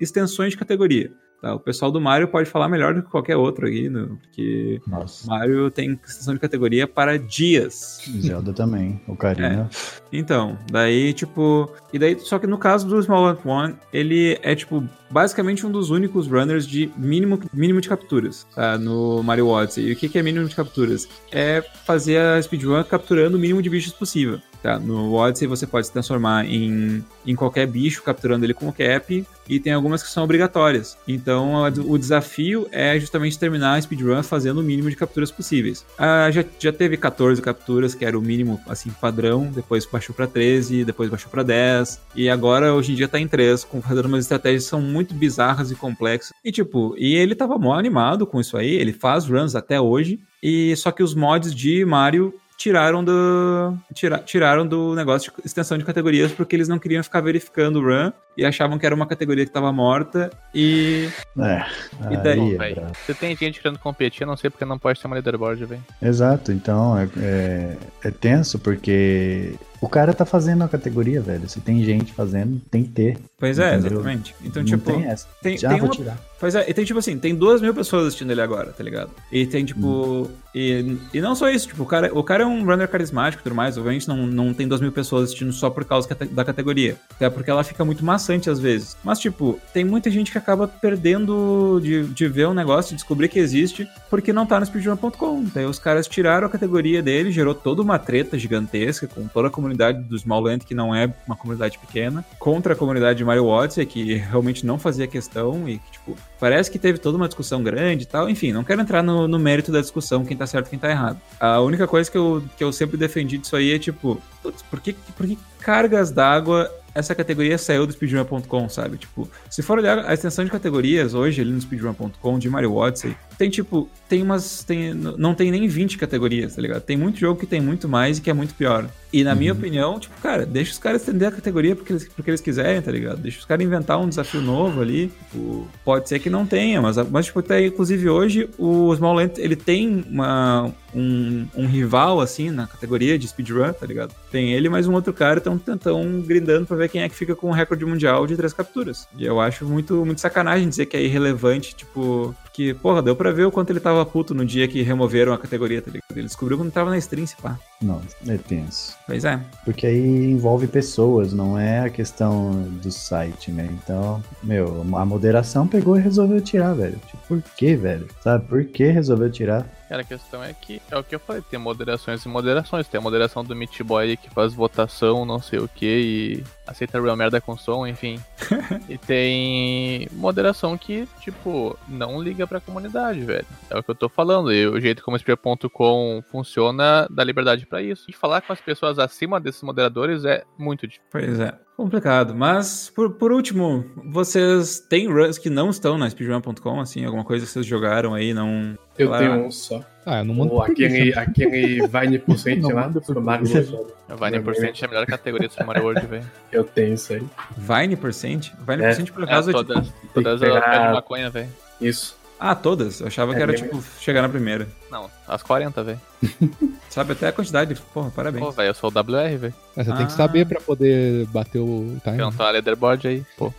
[0.00, 1.12] extensões de categoria.
[1.44, 1.54] Tá?
[1.54, 5.26] O pessoal do Mario pode falar melhor do que qualquer outro aí, no, porque Nossa.
[5.28, 8.00] Mario tem extensão de categoria para dias.
[8.22, 8.98] Zelda também.
[9.06, 9.68] O carinha.
[10.10, 11.70] Então, daí, tipo.
[11.92, 15.90] E daí, só que no caso do Small One, ele é, tipo, basicamente um dos
[15.90, 18.76] únicos runners de mínimo, mínimo de capturas, tá?
[18.76, 19.86] No Mario Odyssey.
[19.86, 21.08] E o que que é mínimo de capturas?
[21.30, 24.40] É fazer a speedrun capturando o mínimo de bichos possível.
[24.64, 24.78] Tá?
[24.78, 29.26] No Odyssey você pode se transformar em, em qualquer bicho, capturando ele com o cap,
[29.46, 30.96] e tem algumas que são obrigatórias.
[31.06, 35.84] Então o desafio é justamente terminar a speedrun fazendo o mínimo de capturas possíveis.
[35.98, 40.26] Ah, já, já teve 14 capturas, que era o mínimo assim padrão, depois baixou pra
[40.26, 44.06] 13, depois baixou pra 10, e agora hoje em dia tá em 3, com fazendo
[44.06, 46.32] umas estratégias que são muito bizarras e complexas.
[46.44, 50.20] E tipo, e ele tava mó animado com isso aí, ele faz runs até hoje,
[50.42, 55.76] e só que os mods de Mario tiraram do tira, tiraram do negócio de extensão
[55.76, 59.06] de categorias porque eles não queriam ficar verificando o run e achavam que era uma
[59.06, 61.64] categoria que estava morta e É.
[62.10, 62.76] E daí, aí
[63.08, 65.84] é tem gente querendo competir, eu não sei porque não pode ter uma leaderboard, velho.
[66.00, 71.48] Exato, então é, é, é tenso porque o cara tá fazendo a categoria, velho.
[71.48, 73.18] Se tem gente fazendo, tem que ter.
[73.38, 73.92] pois é Entendeu?
[73.92, 75.26] exatamente então não tipo tem essa.
[75.42, 76.18] tem, Já tem vou uma tirar.
[76.44, 79.10] Pois é, e tem tipo assim, tem duas mil pessoas assistindo ele agora, tá ligado?
[79.32, 80.30] E tem tipo.
[80.54, 83.44] E, e não só isso, tipo, o cara, o cara é um runner carismático e
[83.44, 86.96] tudo mais, obviamente não, não tem duas mil pessoas assistindo só por causa da categoria.
[87.14, 88.96] Até porque ela fica muito maçante às vezes.
[89.02, 93.28] Mas, tipo, tem muita gente que acaba perdendo de, de ver um negócio, de descobrir
[93.28, 95.44] que existe, porque não tá no speedrun.com.
[95.54, 99.50] Daí os caras tiraram a categoria dele, gerou toda uma treta gigantesca com toda a
[99.64, 103.86] comunidade do Smallland, que não é uma comunidade pequena, contra a comunidade de Mario Odyssey,
[103.86, 108.04] que realmente não fazia questão e que, tipo, parece que teve toda uma discussão grande
[108.04, 108.28] e tal.
[108.28, 111.18] Enfim, não quero entrar no, no mérito da discussão, quem tá certo quem tá errado.
[111.40, 114.80] A única coisa que eu, que eu sempre defendi disso aí é, tipo, putz, por
[114.80, 118.98] que, por que cargas d'água essa categoria saiu do speedrun.com, sabe?
[118.98, 123.16] Tipo, se for olhar a extensão de categorias hoje ali no speedrun.com de Mario Odyssey,
[123.36, 124.62] tem tipo, tem umas.
[124.64, 126.82] Tem, não tem nem 20 categorias, tá ligado?
[126.82, 128.88] Tem muito jogo que tem muito mais e que é muito pior.
[129.12, 129.38] E na uhum.
[129.38, 132.82] minha opinião, tipo, cara, deixa os caras estender a categoria porque eles, porque eles quiserem,
[132.82, 133.18] tá ligado?
[133.18, 135.08] Deixa os caras inventar um desafio novo ali.
[135.08, 139.34] Tipo, pode ser que não tenha, mas, mas tipo, até inclusive hoje o Small Land,
[139.38, 144.14] ele tem uma, um, um, rival, assim, na categoria de speedrun, tá ligado?
[144.30, 147.34] Tem ele mais um outro cara estão tão grindando pra ver quem é que fica
[147.34, 149.06] com o recorde mundial de três capturas.
[149.16, 153.32] E eu acho muito, muito sacanagem dizer que é irrelevante, tipo, que, porra, deu pra
[153.32, 156.04] ver o quanto ele tava puto no dia que removeram a categoria, tá ligado?
[156.12, 157.58] Ele descobriu quando tava na stream, se pá.
[157.82, 158.96] Não, é tenso.
[159.06, 159.40] Pois é.
[159.64, 163.68] Porque aí envolve pessoas, não é a questão do site, né?
[163.72, 166.98] Então, meu, a moderação pegou e resolveu tirar, velho.
[167.08, 168.06] Tipo, por que, velho?
[168.22, 169.66] Sabe, por que resolveu tirar?
[169.88, 172.88] Cara, a questão é que é o que eu falei, tem moderações e moderações.
[172.88, 177.00] Tem a moderação do Meat Boy que faz votação, não sei o que, e aceita
[177.00, 178.20] real merda com som, enfim.
[178.88, 183.46] e tem moderação que, tipo, não liga pra comunidade, velho.
[183.70, 184.52] É o que eu tô falando.
[184.52, 188.04] E o jeito como o Spear.com funciona dá liberdade para isso.
[188.08, 191.08] E falar com as pessoas acima desses moderadores é muito difícil.
[191.10, 191.54] Pois é.
[191.76, 197.24] Complicado, mas por, por último, vocês têm runs que não estão na speedrun.com, assim, alguma
[197.24, 198.78] coisa que vocês jogaram aí, não...
[198.98, 199.80] Eu tenho um só.
[200.06, 203.94] Ah, eu não mando aquele, aquele Vine Percent lá do Mario World.
[204.20, 206.30] Vine Percent é a melhor categoria do Super Mario World, velho.
[206.52, 207.22] Eu tenho isso aí.
[207.56, 208.52] Vine Percent?
[208.58, 208.86] Vine é.
[208.86, 210.08] Percent, por acaso, é, todas, é tipo...
[210.12, 210.88] Todas pegar...
[210.88, 211.48] as maconha, velho.
[211.80, 212.16] Isso.
[212.38, 213.00] Ah, todas?
[213.00, 213.90] Eu achava é, que era, tipo, mesmo.
[214.00, 214.68] chegar na primeira.
[214.90, 216.00] Não, as 40, velho.
[216.90, 217.74] Sabe até a quantidade.
[217.92, 218.44] Porra, parabéns.
[218.44, 219.54] Pô, velho, eu sou o WR, velho.
[219.74, 219.96] Você ah.
[219.96, 220.16] tem que ah.
[220.16, 222.18] saber pra poder bater o time.
[222.18, 223.52] Cantar a leaderboard aí, pô.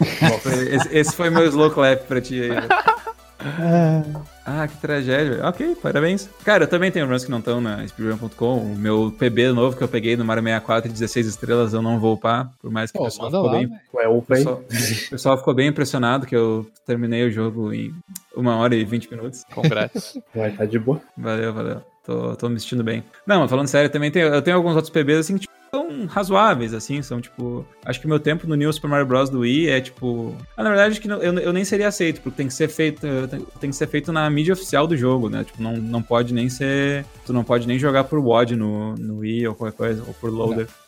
[0.00, 2.68] Esse, esse, foi meu slow clap pra ti aí, velho.
[4.46, 5.46] Ah, que tragédia.
[5.46, 6.28] Ok, parabéns.
[6.44, 8.58] Cara, eu também tenho runs que não estão na speedrun.com.
[8.58, 11.98] O meu PB novo que eu peguei no Mario 64 de 16 estrelas eu não
[11.98, 13.70] vou upar, por mais que oh, o pessoal ficou lá, bem...
[13.94, 17.94] Ué, o pessoal, o pessoal ficou bem impressionado que eu terminei o jogo em
[18.36, 19.44] uma hora e 20 minutos.
[19.54, 20.18] Congrats.
[20.34, 21.00] Vai, tá de boa.
[21.16, 21.82] Valeu, valeu.
[22.04, 23.02] Tô, tô me sentindo bem.
[23.26, 26.06] Não, mas falando sério, também tenho, eu tenho alguns outros PBs assim que, tipo, são
[26.06, 27.66] razoáveis, assim, são tipo.
[27.84, 29.28] Acho que o meu tempo no New Super Mario Bros.
[29.28, 30.36] do Wii é tipo.
[30.56, 32.68] Ah, na verdade, acho que não, eu, eu nem seria aceito, porque tem que ser
[32.68, 33.00] feito.
[33.60, 35.42] Tem que ser feito na mídia oficial do jogo, né?
[35.42, 37.04] Tipo, não, não pode nem ser.
[37.26, 40.30] Tu não pode nem jogar por WOD no, no Wii ou qualquer coisa, ou por
[40.30, 40.68] loader.
[40.68, 40.84] Não.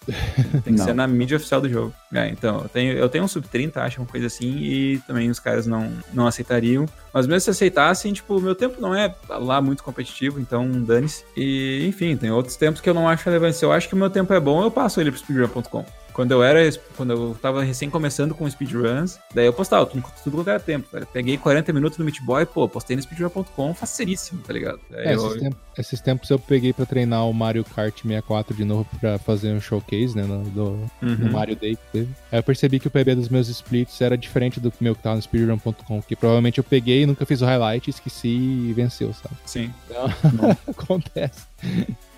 [0.62, 1.92] Tem que ser na mídia oficial do jogo.
[2.12, 5.40] É, então, eu tenho, eu tenho um sub-30, acho, uma coisa assim, e também os
[5.40, 6.86] caras não, não aceitariam.
[7.12, 11.24] Mas mesmo se aceitassem, tipo, o meu tempo não é lá muito competitivo, então dane-se.
[11.36, 13.56] E, enfim, tem outros tempos que eu não acho relevante.
[13.56, 15.86] Se eu acho que o meu tempo é bom, eu passo ele pro speedrun.com.
[16.12, 16.60] Quando eu era,
[16.96, 20.88] quando eu tava recém começando com speedruns, daí eu postava tudo, tudo quanto era tempo,
[20.90, 21.04] cara.
[21.04, 24.80] Peguei 40 minutos no Meat Boy, pô, postei no speedrun.com, faceríssimo, tá ligado?
[24.92, 25.26] É, eu...
[25.26, 29.18] esses, tempos, esses, tempos, eu peguei pra treinar o Mario Kart 64 de novo pra
[29.18, 30.64] fazer um showcase, né, no, do,
[31.02, 31.16] uhum.
[31.18, 32.08] no Mario Day que teve.
[32.32, 35.16] Aí eu percebi que o PB dos meus splits era diferente do meu que tava
[35.16, 39.34] no speedrun.com, que provavelmente eu peguei, nunca fiz o highlight, esqueci e venceu, sabe?
[39.44, 39.70] Sim.
[39.84, 40.06] Então,
[40.66, 41.46] acontece.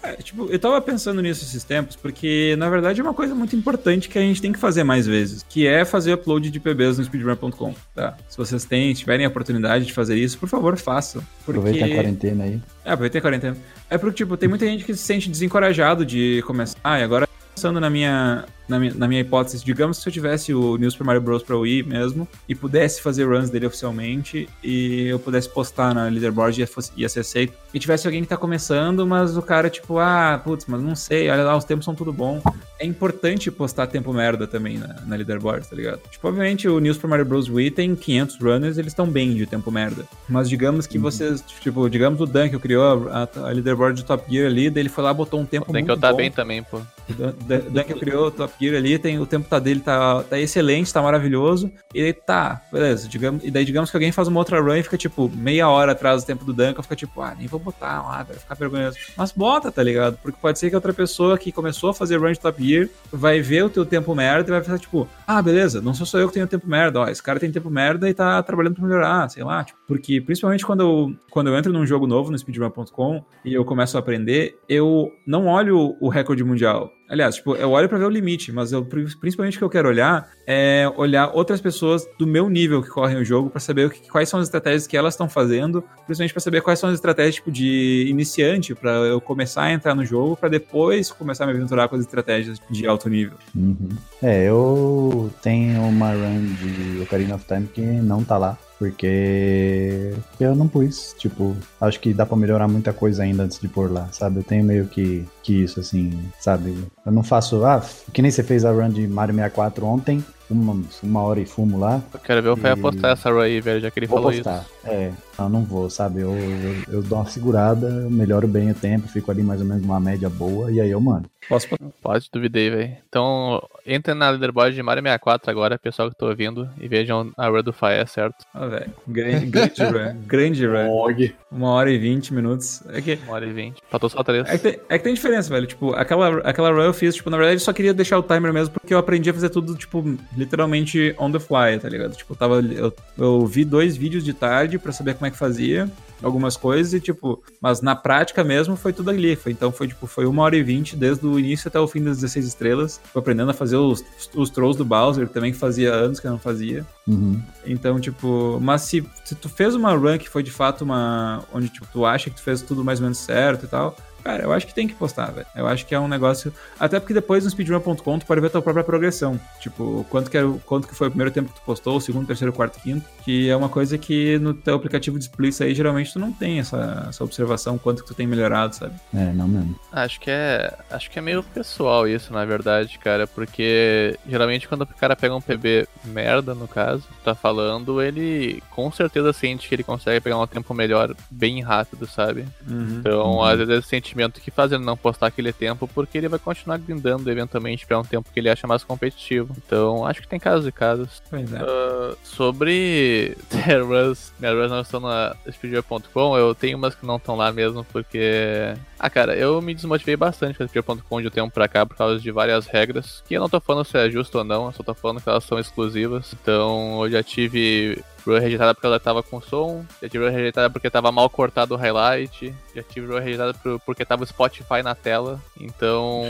[0.03, 3.55] É, tipo, eu tava pensando nisso esses tempos, porque na verdade é uma coisa muito
[3.57, 6.99] importante que a gente tem que fazer mais vezes, que é fazer upload de PBs
[6.99, 8.16] no speedrun.com, tá?
[8.28, 11.22] Se vocês têm, tiverem a oportunidade de fazer isso, por favor, façam.
[11.44, 11.59] Porque...
[11.59, 12.61] Aproveita a quarentena aí.
[12.84, 13.57] É, aproveita a quarentena.
[13.90, 16.78] É porque, tipo, tem muita gente que se sente desencorajado de começar.
[16.82, 20.12] Ah, e agora pensando na minha, na minha, na minha hipótese, digamos que se eu
[20.12, 21.42] tivesse o New Super Mario Bros.
[21.42, 26.60] pra Wii mesmo, e pudesse fazer runs dele oficialmente, e eu pudesse postar na leaderboard
[26.60, 29.98] e ia, ia ser aceito, e tivesse alguém que tá começando, mas o cara, tipo,
[29.98, 32.40] ah, putz, mas não sei, olha lá, os tempos são tudo bom.
[32.78, 36.00] É importante postar tempo merda também na, na leaderboard, tá ligado?
[36.10, 37.48] Tipo, obviamente o New Super Mario Bros.
[37.48, 40.04] Wii tem 500 runners, eles estão bem de tempo merda.
[40.28, 41.02] Mas digamos que uhum.
[41.02, 44.82] vocês, tipo, digamos o Dan que criou a, a, leaderboard de Top Gear ali, daí
[44.82, 46.78] ele foi lá botou um tempo Tem que eu tá bem também, pô.
[46.78, 50.38] O Dan que criou o Top Gear ali, tem, o tempo tá dele tá, tá
[50.38, 51.70] excelente, tá maravilhoso.
[51.94, 53.09] E daí tá, beleza.
[53.09, 55.92] Digamos, e daí digamos que alguém faz uma outra run e fica, tipo, meia hora
[55.92, 58.96] atrás do tempo do Duncan, fica tipo, ah, nem vou botar lá, vai ficar vergonhoso.
[59.16, 60.18] Mas bota, tá ligado?
[60.22, 63.40] Porque pode ser que outra pessoa que começou a fazer run de Top Gear vai
[63.40, 66.28] ver o teu tempo merda e vai pensar, tipo, ah, beleza, não sou só eu
[66.28, 69.28] que tenho tempo merda, ó, esse cara tem tempo merda e tá trabalhando pra melhorar,
[69.28, 73.24] sei lá, tipo, porque principalmente quando eu, quando eu entro num jogo novo no speedrun.com
[73.44, 76.92] e eu começo a aprender, eu não olho o recorde mundial.
[77.09, 79.88] Aliás, tipo, eu olho para ver o limite, mas eu, principalmente o que eu quero
[79.88, 83.90] olhar é olhar outras pessoas do meu nível que correm o jogo para saber o
[83.90, 86.94] que, quais são as estratégias que elas estão fazendo, principalmente para saber quais são as
[86.94, 91.46] estratégias tipo de iniciante para eu começar a entrar no jogo para depois começar a
[91.46, 93.36] me aventurar com as estratégias de alto nível.
[93.54, 93.88] Uhum.
[94.22, 100.54] É, eu tenho uma run de Ocarina of Time que não tá lá Porque eu
[100.54, 101.14] não pus.
[101.18, 104.38] Tipo, acho que dá pra melhorar muita coisa ainda antes de pôr lá, sabe?
[104.38, 106.76] Eu tenho meio que, que isso, assim, sabe?
[107.04, 107.64] Eu não faço.
[107.64, 111.46] Ah, que nem você fez a run de Mario 64 ontem uma, uma hora e
[111.46, 112.00] fumo lá.
[112.12, 114.32] Eu quero ver o Fé postar essa run aí, velho, já que ele vou falou
[114.32, 114.60] postar.
[114.60, 114.70] isso.
[114.84, 116.20] É, não, não vou, sabe?
[116.20, 119.82] Eu, eu, eu, dou uma segurada, melhoro bem o tempo, fico ali mais ou menos
[119.82, 121.30] numa média boa, e aí eu mando.
[121.49, 121.68] Posso?
[122.03, 122.97] Pode, duvidei, velho.
[123.09, 127.49] Então, entra na leaderboard de Mario 64 agora, pessoal que tô ouvindo, e vejam a
[127.49, 128.45] run do Fire, certo?
[128.53, 128.93] Ah, velho.
[129.07, 130.16] Grande, grande run.
[130.26, 130.91] Grande run.
[130.91, 131.34] Og.
[131.51, 132.82] Uma hora e vinte minutos.
[132.89, 133.80] É que, Uma hora e vinte.
[133.89, 134.47] Faltou só três.
[134.47, 135.66] é que, tem, é que tem diferença, velho.
[135.66, 138.53] Tipo, aquela, aquela run eu fiz, tipo, na verdade eu só queria deixar o timer
[138.53, 140.05] mesmo, porque eu aprendi a fazer tudo, tipo,
[140.36, 142.14] literalmente on the fly, tá ligado?
[142.14, 142.61] Tipo, eu tava.
[142.61, 145.90] Eu, eu vi dois vídeos de tarde pra saber como é que fazia
[146.22, 149.36] algumas coisas e, tipo, mas na prática mesmo foi tudo ali.
[149.36, 152.02] Foi, então foi, tipo, foi uma hora e vinte desde o início até o fim
[152.02, 153.00] das 16 estrelas.
[153.12, 154.04] Fui aprendendo a fazer os,
[154.34, 156.84] os trolls do Bowser, que também fazia anos que eu não fazia.
[157.06, 157.40] Uhum.
[157.64, 161.44] Então, tipo, mas se, se tu fez uma run que foi de fato uma.
[161.52, 163.96] onde tipo, tu acha que tu fez tudo mais ou menos certo e tal.
[164.28, 165.46] Cara, eu acho que tem que postar, velho.
[165.56, 166.52] Eu acho que é um negócio.
[166.78, 169.40] Até porque depois no speedrun.com tu pode ver a tua própria progressão.
[169.58, 172.26] Tipo, quanto que, era, quanto que foi o primeiro tempo que tu postou, o segundo,
[172.26, 173.06] terceiro, quarto, quinto.
[173.24, 176.58] Que é uma coisa que no teu aplicativo de splits aí, geralmente tu não tem
[176.58, 178.92] essa, essa observação, quanto que tu tem melhorado, sabe?
[179.14, 179.74] É, não mesmo.
[179.90, 180.74] Acho que é.
[180.90, 183.26] Acho que é meio pessoal isso, na verdade, cara.
[183.26, 188.92] Porque geralmente quando o cara pega um PB merda, no caso, tá falando, ele com
[188.92, 192.44] certeza sente que ele consegue pegar um tempo melhor bem rápido, sabe?
[192.68, 193.42] Então, Uhum.
[193.42, 193.80] às vezes é
[194.18, 197.86] esse sentimento que faz ele não postar aquele tempo, porque ele vai continuar grindando eventualmente
[197.86, 199.54] pra um tempo que ele acha mais competitivo.
[199.56, 201.22] Então, acho que tem casos e casos.
[201.30, 201.58] Pois é.
[201.58, 207.16] Ah, sobre ter runs, minhas runs não estão na speedrun.com, eu tenho umas que não
[207.16, 208.74] estão lá mesmo, porque.
[208.98, 211.96] Ah, cara, eu me desmotivei bastante com a speedrun.com de um tempo pra cá por
[211.96, 214.72] causa de várias regras, que eu não tô falando se é justo ou não, eu
[214.72, 216.34] só tô falando que elas são exclusivas.
[216.40, 220.90] Então, eu já tive run rejeitada porque ela tava com som, já run rejeitada porque
[220.90, 225.40] tava mal cortado o highlight, já run rejeitada por- porque tava o Spotify na tela.
[225.58, 226.24] Então,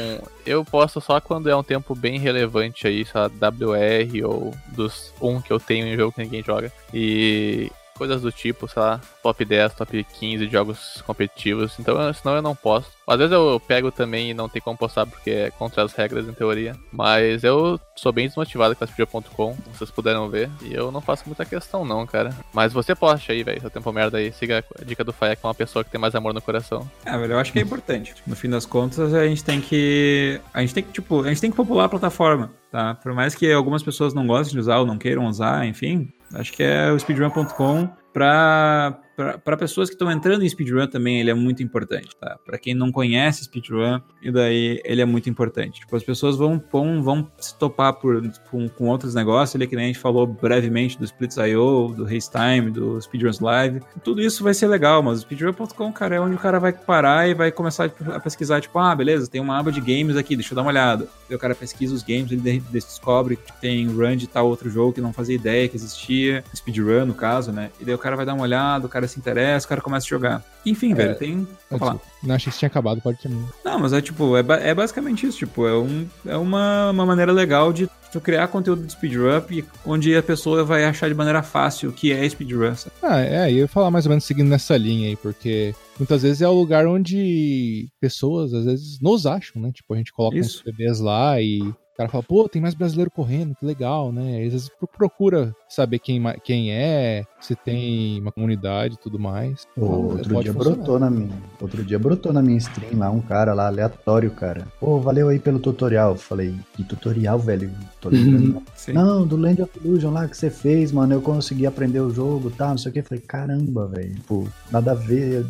[0.47, 5.41] eu posto só quando é um tempo bem relevante aí, lá, WR ou dos 1
[5.41, 6.72] que eu tenho em jogo que ninguém joga.
[6.93, 11.78] E coisas do tipo, sei lá, top 10, top 15 de jogos competitivos.
[11.78, 12.90] Então, senão eu não posto.
[13.07, 16.28] Às vezes eu pego também e não tem como postar porque é contra as regras
[16.28, 16.76] em teoria.
[16.92, 20.51] Mas eu sou bem desmotivado com a Speedrun.com, como vocês puderam ver.
[20.62, 22.34] E eu não faço muita questão não, cara.
[22.53, 24.30] Mas você poste aí, velho, seu tempo merda aí.
[24.32, 26.88] Siga a dica do Faia, que é uma pessoa que tem mais amor no coração.
[27.05, 28.14] É, velho, eu acho que é importante.
[28.26, 30.40] No fim das contas, a gente tem que.
[30.53, 32.94] A gente tem que, tipo, a gente tem que popular a plataforma, tá?
[32.94, 36.53] Por mais que algumas pessoas não gostem de usar ou não queiram usar, enfim, acho
[36.53, 38.99] que é o speedrun.com pra.
[39.45, 42.39] Para pessoas que estão entrando em speedrun também, ele é muito importante, tá?
[42.47, 45.81] Para quem não conhece speedrun, e daí ele é muito importante.
[45.81, 49.75] Tipo, as pessoas vão, vão, vão se topar por, com, com outros negócios, ali que
[49.75, 53.81] nem a gente falou brevemente do Splits.io, do Race Time, do Speedruns Live.
[54.05, 57.29] Tudo isso vai ser legal, mas o speedrun.com, cara, é onde o cara vai parar
[57.29, 60.53] e vai começar a pesquisar, tipo, ah, beleza, tem uma aba de games aqui, deixa
[60.53, 61.09] eu dar uma olhada.
[61.29, 64.71] Aí o cara pesquisa os games, ele de- descobre que tem run de tal outro
[64.71, 67.71] jogo que não fazia ideia que existia, speedrun no caso, né?
[67.81, 70.07] E daí o cara vai dar uma olhada, o cara se interessa, o cara começa
[70.07, 70.45] a jogar.
[70.65, 71.47] Enfim, velho, tem.
[71.71, 71.99] Vou falar.
[72.23, 73.49] Não achei que tinha acabado, pode terminar.
[73.65, 77.33] Não, mas é tipo, é, é basicamente isso, tipo, é, um, é uma, uma maneira
[77.33, 79.41] legal de tu criar conteúdo de speedrun
[79.85, 82.73] onde a pessoa vai achar de maneira fácil o que é speedrun.
[83.03, 86.41] Ah, é, eu ia falar mais ou menos seguindo nessa linha aí, porque muitas vezes
[86.43, 89.71] é o lugar onde pessoas, às vezes, nos acham, né?
[89.73, 90.59] Tipo, a gente coloca Isso.
[90.59, 94.43] uns bebês lá e o cara fala, pô, tem mais brasileiro correndo, que legal, né?
[94.43, 99.19] E às vezes pro- procura saber quem, quem é, se tem uma comunidade e tudo
[99.19, 99.66] mais.
[99.77, 100.77] Ô, Então, outro dia funcionar.
[100.77, 101.37] brotou na minha.
[101.61, 104.66] Outro dia brotou na minha stream lá, um cara lá, aleatório, cara.
[104.81, 106.16] Pô, valeu aí pelo tutorial.
[106.16, 107.71] Falei, que tutorial, velho?
[108.01, 108.62] Tô lembrando.
[108.75, 108.93] Sim.
[108.93, 111.12] Não, do Land of Illusion lá que você fez, mano.
[111.14, 113.03] Eu consegui aprender o jogo e tal, não sei o que.
[113.03, 114.14] Falei, caramba, velho.
[114.27, 115.45] Pô, nada a ver.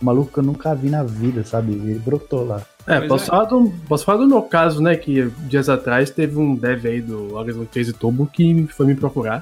[0.00, 1.72] Maluco que eu nunca vi na vida, sabe?
[1.72, 2.62] Ele brotou lá.
[2.86, 3.26] É, Pois posso, é.
[3.28, 4.96] Falar do, posso falar do meu caso, né?
[4.96, 9.41] Que dias atrás teve um dev aí do Horizon Chase Turbo que foi me procurar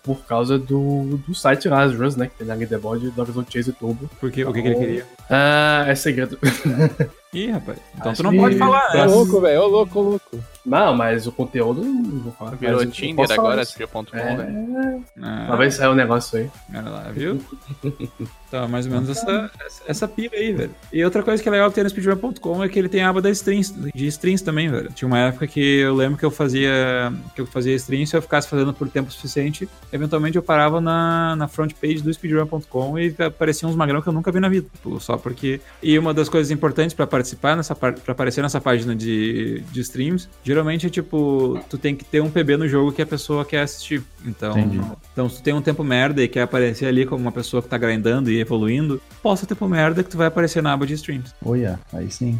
[0.03, 2.27] por causa do, do site lá, as runs, né?
[2.27, 4.09] Que tem na leaderboard do Horizon Chase Turbo.
[4.19, 5.05] Porque, o que, que ele queria?
[5.29, 6.37] Ah, é segredo.
[7.33, 7.77] Ih, rapaz.
[7.95, 9.05] Então Acho tu não que- pode falar, Ô, né?
[9.05, 10.39] louco, velho, ô louco, ô louco.
[10.65, 12.55] Não, mas o conteúdo não vou falar.
[12.55, 13.63] Virou Tinder agora.
[13.63, 15.05] Speedrun.com, É, velho.
[15.21, 16.49] Ah, vai sair um negócio aí.
[16.75, 17.39] Olha lá, viu?
[18.51, 20.71] Tá, mais ou menos essa, essa, essa pira aí, velho.
[20.91, 23.21] E outra coisa que é legal ter no speedrun.com é que ele tem a aba
[23.21, 24.91] das strings, de strings também, velho.
[24.93, 28.21] Tinha uma época que eu lembro que eu fazia que eu fazia strings, se eu
[28.21, 33.15] ficasse fazendo por tempo suficiente, eventualmente eu parava na, na front page do speedrun.com e
[33.19, 34.67] apareciam uns magrão que eu nunca vi na vida.
[34.73, 35.59] Tipo, só porque.
[35.81, 40.29] E uma das coisas importantes para participar nessa para aparecer nessa página de, de streams,
[40.43, 43.61] geralmente é tipo, tu tem que ter um PB no jogo que a pessoa quer
[43.61, 44.03] assistir.
[44.25, 44.81] Então, Entendi.
[45.11, 47.67] então se tu tem um tempo merda e quer aparecer ali como uma pessoa que
[47.69, 51.33] tá grindando e evoluindo, posta tempo merda que tu vai aparecer na aba de streams.
[51.43, 52.39] Olha, aí sim,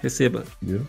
[0.00, 0.44] Receba.
[0.60, 0.86] viu?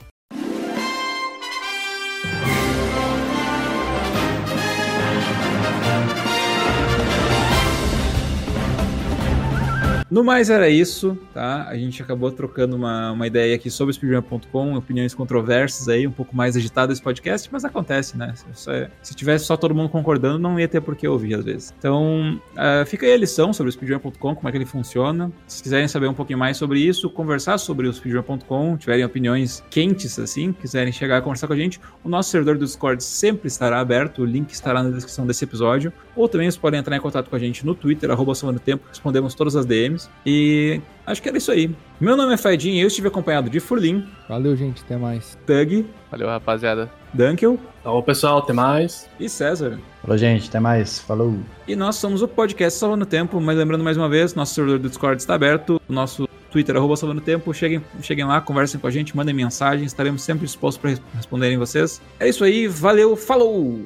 [10.09, 11.67] No mais era isso, tá?
[11.67, 16.35] A gente acabou trocando uma, uma ideia aqui sobre speedrun.com, opiniões controversas aí, um pouco
[16.35, 18.33] mais agitado esse podcast, mas acontece, né?
[18.35, 21.45] Se, se- se tivesse só todo mundo concordando, não ia ter por que ouvir às
[21.45, 21.73] vezes.
[21.77, 25.31] Então, ah, fica aí a lição sobre o speedrun.com, como é que ele funciona.
[25.47, 30.17] Se quiserem saber um pouquinho mais sobre isso, conversar sobre o speedrun.com, tiverem opiniões quentes
[30.17, 33.79] assim, quiserem chegar a conversar com a gente, o nosso servidor do Discord sempre estará
[33.79, 35.93] aberto, o link estará na descrição desse episódio.
[36.15, 38.33] Ou também vocês podem entrar em contato com a gente no Twitter, arroba
[38.63, 39.98] Tempo, respondemos todas as DMs.
[40.25, 41.73] E acho que era isso aí.
[41.99, 44.81] Meu nome é Faidin e eu estive acompanhado de Furlin, Valeu, gente.
[44.83, 45.37] Até mais.
[45.45, 46.89] Tug, Valeu, rapaziada.
[47.13, 49.09] Dunkel Então, pessoal, até mais.
[49.19, 49.79] e César.
[50.01, 50.99] Falou, gente, até mais.
[50.99, 51.35] Falou.
[51.67, 54.87] E nós somos o podcast Salvando Tempo, mas lembrando mais uma vez, nosso servidor do
[54.89, 58.91] Discord está aberto, o nosso Twitter, arroba Salvando Tempo, cheguem, cheguem lá, conversem com a
[58.91, 62.01] gente, mandem mensagem, estaremos sempre dispostos para responderem vocês.
[62.19, 63.85] É isso aí, valeu, falou!